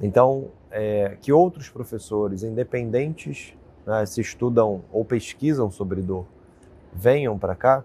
[0.00, 3.54] Então, é, que outros professores independentes
[3.86, 6.26] né, se estudam ou pesquisam sobre dor
[6.92, 7.84] venham para cá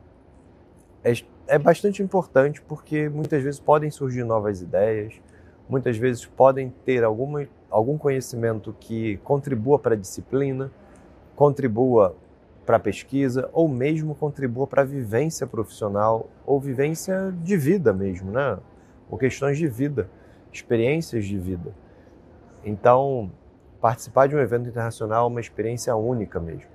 [1.03, 1.14] é,
[1.47, 5.14] é bastante importante porque muitas vezes podem surgir novas ideias,
[5.68, 10.72] muitas vezes podem ter alguma, algum conhecimento que contribua para a disciplina,
[11.36, 12.16] contribua
[12.66, 18.32] para a pesquisa ou mesmo contribua para a vivência profissional ou vivência de vida mesmo,
[18.32, 18.57] né?
[19.09, 20.09] Ou questões de vida,
[20.51, 21.74] experiências de vida.
[22.64, 23.32] Então,
[23.82, 26.70] participar de um evento internacional é uma experiência única mesmo.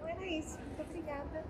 [0.00, 0.58] Não era isso.
[0.58, 1.44] Muito obrigada.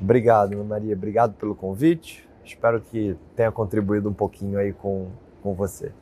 [0.00, 0.94] Obrigado, Ana Maria.
[0.94, 2.28] Obrigado pelo convite.
[2.44, 5.08] Espero que tenha contribuído um pouquinho aí com,
[5.42, 5.92] com você.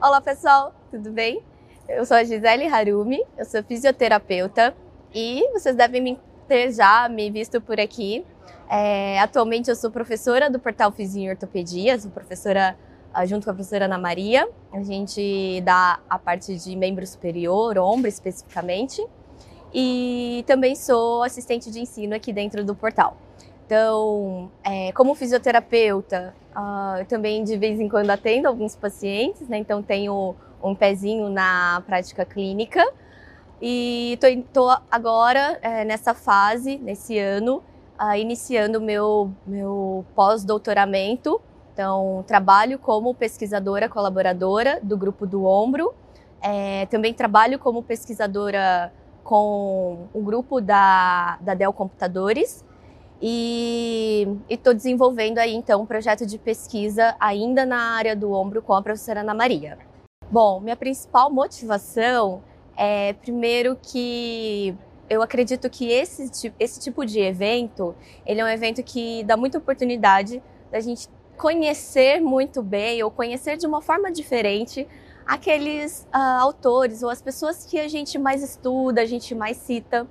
[0.00, 0.74] Olá, pessoal.
[0.90, 1.42] Tudo bem?
[1.86, 4.74] Eu sou a Gisele Harumi, eu sou fisioterapeuta
[5.14, 6.18] e vocês devem me
[6.48, 8.24] ter já me visto por aqui.
[8.70, 12.74] É, atualmente eu sou professora do Portal Fizinho Ortopedia, sou professora
[13.12, 14.48] ah, junto com a professora Ana Maria.
[14.72, 19.06] A gente dá a parte de membro superior, ombro especificamente.
[19.72, 23.16] E também sou assistente de ensino aqui dentro do portal.
[23.66, 29.58] Então, é, como fisioterapeuta, uh, eu também de vez em quando atendo alguns pacientes, né?
[29.58, 30.34] Então tenho
[30.64, 32.84] um pezinho na prática clínica.
[33.60, 37.62] E estou agora é, nessa fase, nesse ano,
[38.00, 41.40] uh, iniciando meu, meu pós-doutoramento.
[41.72, 45.94] Então, trabalho como pesquisadora colaboradora do Grupo do Ombro.
[46.40, 48.92] É, também trabalho como pesquisadora
[49.22, 52.64] com o grupo da, da Dell Computadores.
[53.20, 58.74] E estou desenvolvendo aí, então, um projeto de pesquisa ainda na área do ombro com
[58.74, 59.78] a professora Ana Maria.
[60.30, 62.42] Bom, minha principal motivação
[62.76, 64.74] é, primeiro, que
[65.08, 67.94] eu acredito que esse, esse tipo de evento,
[68.26, 73.56] ele é um evento que dá muita oportunidade da gente conhecer muito bem ou conhecer
[73.56, 74.86] de uma forma diferente
[75.26, 80.06] aqueles uh, autores ou as pessoas que a gente mais estuda, a gente mais cita.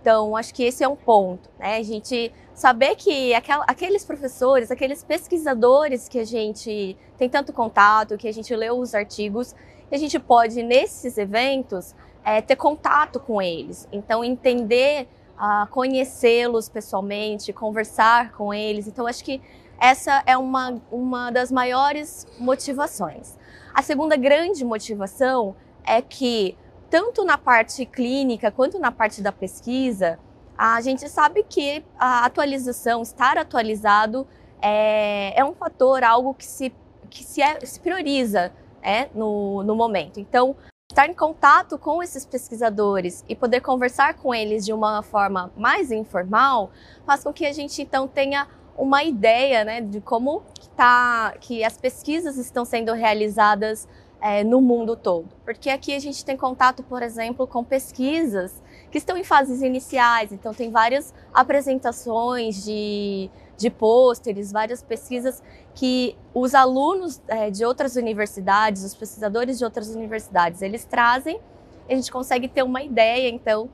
[0.00, 1.76] Então, acho que esse é um ponto, né?
[1.76, 8.16] A gente saber que aquel, aqueles professores, aqueles pesquisadores que a gente tem tanto contato,
[8.16, 9.54] que a gente lê os artigos,
[9.94, 11.94] a gente pode, nesses eventos,
[12.24, 13.88] é, ter contato com eles.
[13.92, 18.86] Então, entender, uh, conhecê-los pessoalmente, conversar com eles.
[18.88, 19.40] Então, acho que
[19.78, 23.36] essa é uma, uma das maiores motivações.
[23.72, 26.56] A segunda grande motivação é que,
[26.88, 30.18] tanto na parte clínica quanto na parte da pesquisa,
[30.56, 34.26] a gente sabe que a atualização, estar atualizado,
[34.60, 36.72] é, é um fator, algo que se,
[37.10, 38.52] que se, é, se prioriza
[38.82, 40.20] é, no, no momento.
[40.20, 40.56] Então,
[40.90, 45.90] estar em contato com esses pesquisadores e poder conversar com eles de uma forma mais
[45.90, 46.70] informal
[47.04, 48.46] faz com que a gente então tenha
[48.76, 50.42] uma ideia né, de como
[50.76, 53.88] tá, que as pesquisas estão sendo realizadas
[54.24, 55.28] é, no mundo todo.
[55.44, 60.32] Porque aqui a gente tem contato, por exemplo, com pesquisas que estão em fases iniciais,
[60.32, 65.42] então tem várias apresentações de, de pôsteres, várias pesquisas
[65.74, 71.38] que os alunos é, de outras universidades, os pesquisadores de outras universidades, eles trazem,
[71.86, 73.68] a gente consegue ter uma ideia, então,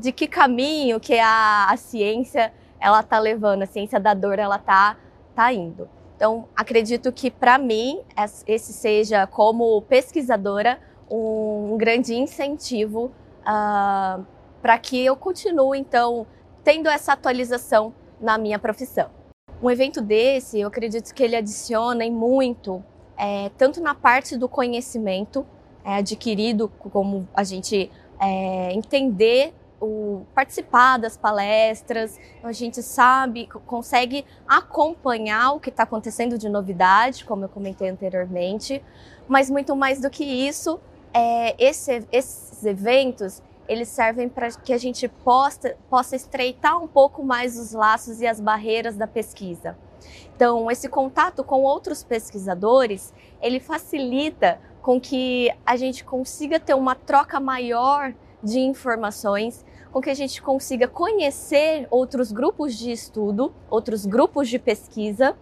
[0.00, 4.56] de que caminho que a, a ciência ela está levando, a ciência da dor ela
[4.56, 4.96] está
[5.32, 5.88] tá indo.
[6.22, 8.00] Então, acredito que para mim
[8.46, 10.78] esse seja, como pesquisadora,
[11.10, 13.10] um, grande incentivo
[13.40, 14.24] uh,
[14.62, 16.24] para que eu continue, então,
[16.62, 19.10] tendo essa atualização na minha profissão.
[19.60, 22.84] Um evento desse, eu acredito que ele adiciona muito,
[23.18, 25.44] é, tanto na parte do conhecimento
[25.84, 29.52] é, adquirido, como a gente é, entender
[29.82, 37.24] o, participar das palestras, a gente sabe, consegue acompanhar o que está acontecendo de novidade,
[37.24, 38.82] como eu comentei anteriormente,
[39.26, 40.80] mas muito mais do que isso,
[41.12, 47.22] é, esse, esses eventos eles servem para que a gente possa, possa estreitar um pouco
[47.22, 49.76] mais os laços e as barreiras da pesquisa.
[50.34, 56.94] Então, esse contato com outros pesquisadores, ele facilita com que a gente consiga ter uma
[56.94, 58.12] troca maior
[58.42, 64.58] de informações com que a gente consiga conhecer outros grupos de estudo, outros grupos de
[64.58, 65.36] pesquisa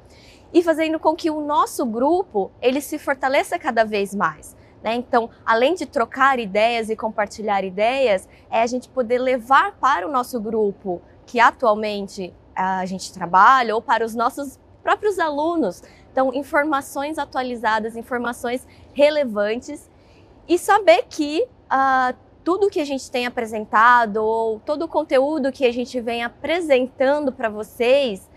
[0.53, 4.57] e fazendo com que o nosso grupo ele se fortaleça cada vez mais.
[4.83, 4.95] Né?
[4.97, 10.11] Então, além de trocar ideias e compartilhar ideias, é a gente poder levar para o
[10.11, 15.83] nosso grupo que atualmente a gente trabalha ou para os nossos próprios alunos.
[16.11, 19.89] Então, informações atualizadas, informações relevantes
[20.49, 25.67] e saber que uh, tudo que a gente tem apresentado ou todo o conteúdo que
[25.67, 28.29] a gente vem apresentando para vocês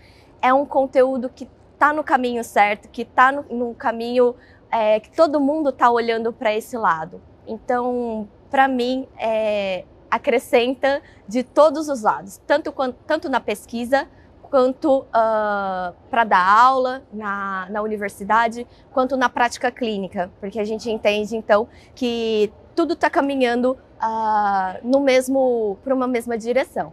[0.42, 4.34] é um conteúdo que está no caminho certo, que está no, no, caminho
[4.70, 7.20] é, que todo mundo está olhando para esse lado.
[7.46, 12.72] Então, para mim, é, acrescenta de todos os lados, tanto,
[13.06, 14.08] tanto na pesquisa
[14.42, 20.64] quanto uh, ah, para dar aula na, na universidade, quanto na prática clínica, porque a
[20.64, 26.92] gente entende então que tudo está caminhando uh, no mesmo para uma mesma direção.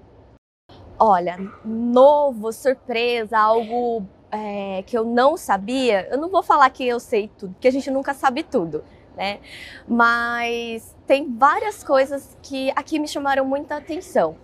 [0.97, 6.07] Olha, novo, surpresa, algo é, que eu não sabia.
[6.09, 8.83] Eu não vou falar que eu sei tudo, porque a gente nunca sabe tudo,
[9.17, 9.39] né?
[9.87, 14.35] Mas tem várias coisas que aqui me chamaram muita atenção.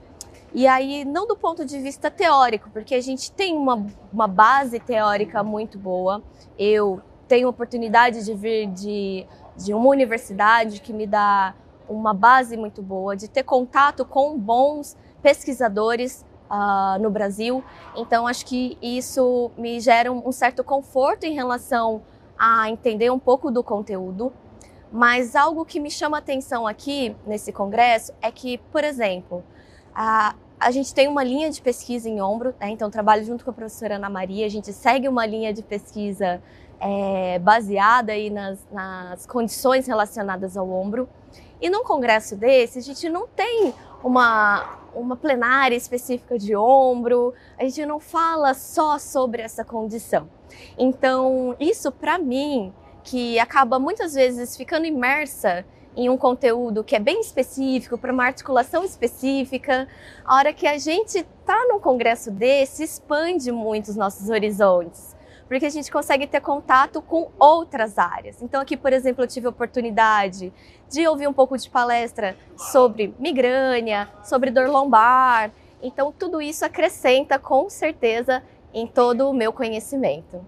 [0.53, 4.80] E aí, não do ponto de vista teórico, porque a gente tem uma, uma base
[4.80, 6.24] teórica muito boa.
[6.57, 11.53] Eu tenho oportunidade de vir de, de uma universidade que me dá
[11.89, 17.63] uma base muito boa, de ter contato com bons pesquisadores uh, no Brasil.
[17.95, 22.01] Então, acho que isso me gera um, certo conforto em relação
[22.38, 24.31] a entender um pouco do conteúdo.
[24.91, 29.43] Mas algo que me chama atenção aqui nesse congresso é que, por exemplo,
[29.93, 32.69] a, a gente tem uma linha de pesquisa em ombro, né?
[32.69, 36.41] então trabalho junto com a professora Ana Maria, a gente segue uma linha de pesquisa
[36.79, 41.09] é, baseada aí nas, nas condições relacionadas ao ombro.
[41.61, 47.63] E num congresso desse, a gente não tem uma, uma plenária específica de ombro, a
[47.63, 50.29] gente não fala só sobre essa condição.
[50.77, 56.99] Então, isso para mim, que acaba muitas vezes ficando imersa em um conteúdo que é
[56.99, 59.87] bem específico, para uma articulação específica,
[60.23, 65.65] a hora que a gente está num congresso desse, expande muito os nossos horizontes porque
[65.65, 68.41] a gente consegue ter contato com outras áreas.
[68.41, 70.53] Então, aqui, por exemplo, eu tive a oportunidade
[70.89, 75.51] de ouvir um pouco de palestra sobre migrânia, sobre dor lombar.
[75.81, 80.45] Então, tudo isso acrescenta com certeza em todo o meu conhecimento.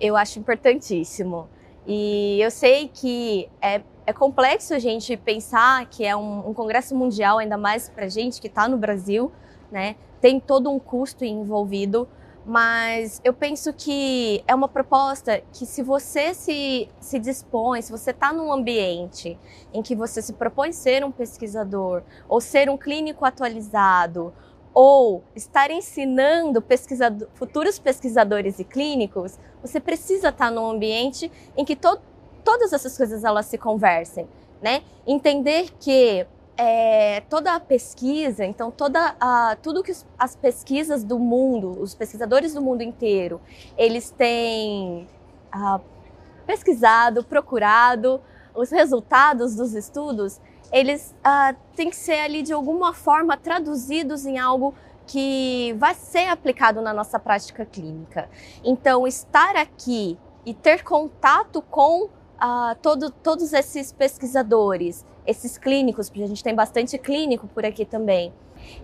[0.00, 1.48] Eu acho importantíssimo.
[1.86, 6.94] E eu sei que é, é complexo a gente pensar que é um, um congresso
[6.94, 9.32] mundial, ainda mais para gente que está no Brasil,
[9.70, 9.96] né?
[10.20, 12.08] Tem todo um custo envolvido,
[12.44, 18.10] mas eu penso que é uma proposta que se você se, se dispõe, se você
[18.10, 19.38] está num ambiente
[19.72, 24.32] em que você se propõe ser um pesquisador ou ser um clínico atualizado
[24.72, 26.64] ou estar ensinando
[27.34, 31.98] futuros pesquisadores e clínicos, você precisa estar tá num ambiente em que to
[32.42, 34.26] todas essas coisas elas se conversem,
[34.62, 34.82] né?
[35.06, 36.26] Entender que
[36.62, 42.52] é, toda a pesquisa, então toda a, tudo que as pesquisas do mundo, os pesquisadores
[42.52, 43.40] do mundo inteiro,
[43.78, 45.08] eles têm
[45.50, 45.80] ah,
[46.46, 48.20] pesquisado, procurado,
[48.54, 50.38] os resultados dos estudos,
[50.70, 54.74] eles ah, têm que ser ali de alguma forma traduzidos em algo
[55.06, 58.28] que vai ser aplicado na nossa prática clínica.
[58.62, 62.10] Então, estar aqui e ter contato com
[62.42, 67.84] uh, todo, todos esses pesquisadores, esses clínicos, porque a gente tem bastante clínico por aqui
[67.84, 68.32] também,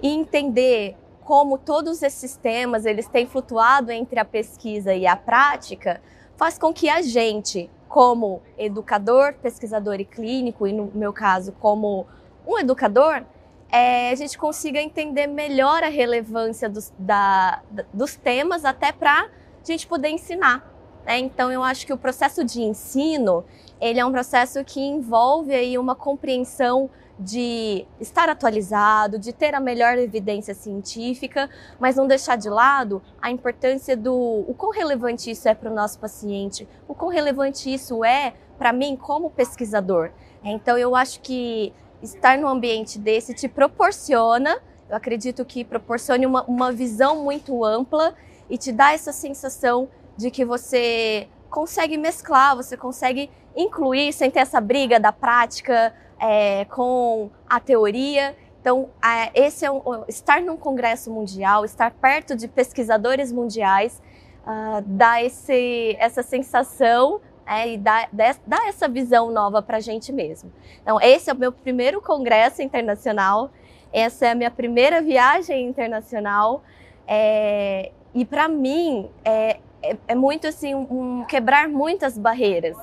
[0.02, 6.00] e entender como todos esses temas eles têm flutuado entre a pesquisa e a prática,
[6.36, 12.06] faz com que a gente, como educador, pesquisador e clínico, e no meu caso, como
[12.46, 13.24] um educador,
[13.70, 17.60] é, a gente consiga entender melhor a relevância dos, da,
[17.92, 19.28] dos temas até para a
[19.64, 20.75] gente poder ensinar.
[21.06, 21.18] Né?
[21.18, 23.44] Então, eu acho que o processo de ensino
[23.80, 29.60] ele é um processo que envolve aí uma compreensão de estar atualizado, de ter a
[29.60, 31.48] melhor evidência científica,
[31.78, 34.14] mas não deixar de lado a importância do
[34.46, 38.72] o quão relevante isso é para o nosso paciente, o quão relevante isso é para
[38.72, 40.10] mim como pesquisador.
[40.44, 46.44] Então eu acho que estar num ambiente desse te proporciona, eu acredito que proporcione uma,
[46.44, 48.14] uma visão muito ampla
[48.48, 54.40] e te dá essa sensação de que você consegue mesclar, você consegue incluir sem ter
[54.40, 58.36] essa briga da prática é, com a teoria.
[58.60, 58.90] Então,
[59.32, 64.02] esse é um, estar num congresso mundial, estar perto de pesquisadores mundiais,
[64.42, 70.12] uh, dá esse, essa sensação é, e dá, dá essa visão nova para a gente
[70.12, 70.52] mesmo.
[70.82, 73.50] Então, esse é o meu primeiro congresso internacional,
[73.92, 76.64] essa é a minha primeira viagem internacional,
[77.06, 79.58] é, e para mim é,
[79.92, 82.76] é, é, muito assim, um, quebrar muitas barreiras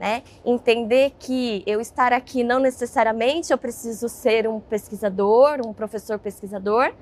[0.00, 0.22] né?
[0.46, 6.94] Entender que eu estar aqui não necessariamente eu preciso ser um pesquisador, um professor pesquisador,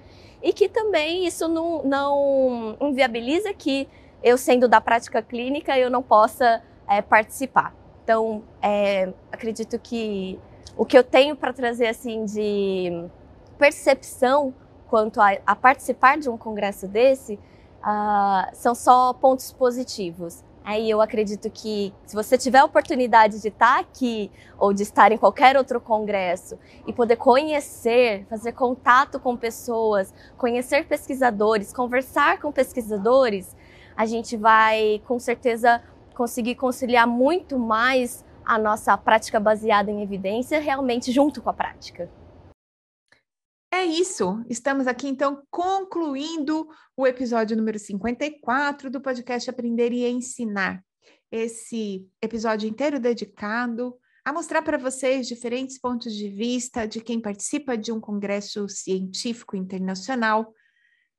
[0.43, 3.89] e que também isso não, não inviabiliza que
[4.21, 7.73] eu sendo da prática clínica eu não possa é, participar.
[8.03, 10.37] Então, é, acredito que
[10.77, 13.05] o que eu tenho para trazer assim de
[13.57, 14.53] percepção
[14.89, 17.39] quanto a, a, participar de um congresso desse
[17.81, 20.45] uh, são só pontos positivos.
[20.65, 25.11] Aí eu acredito que se você tiver a oportunidade de estar aqui ou de estar
[25.11, 32.53] em qualquer outro congresso e poder conhecer, fazer contato com pessoas, conhecer pesquisadores, conversar com
[32.53, 33.57] pesquisadores,
[33.97, 35.83] a gente vai com certeza
[36.15, 42.11] conseguir conciliar muito mais a nossa prática baseada em evidência realmente junto com a prática.
[43.71, 44.43] É isso.
[44.49, 46.67] Estamos aqui então concluindo
[46.97, 50.83] o episódio número 54 do podcast Aprender e Ensinar.
[51.31, 53.95] Esse episódio inteiro dedicado
[54.25, 59.55] a mostrar para vocês diferentes pontos de vista de quem participa de um congresso científico
[59.55, 60.55] internacional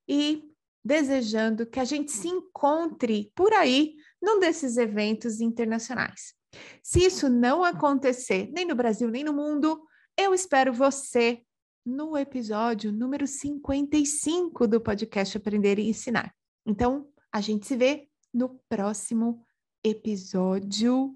[0.08, 0.44] e
[0.84, 6.34] desejando que a gente se encontre por aí num desses eventos internacionais.
[6.82, 9.80] Se isso não acontecer nem no Brasil nem no mundo,
[10.18, 11.44] eu espero você
[11.86, 16.34] no episódio número 55 do podcast Aprender e Ensinar.
[16.66, 19.44] Então, a gente se vê no próximo
[19.84, 21.16] episódio.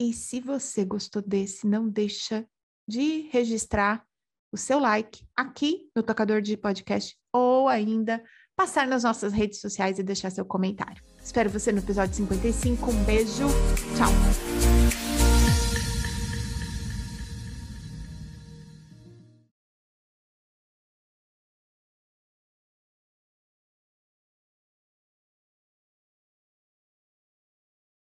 [0.00, 2.46] E se você gostou desse, não deixa
[2.88, 4.04] de registrar
[4.52, 8.22] o seu like aqui no tocador de podcast ou ainda
[8.56, 11.02] passar nas nossas redes sociais e deixar seu comentário.
[11.22, 12.90] Espero você no episódio 55.
[12.90, 13.46] Um beijo.
[13.96, 14.49] Tchau.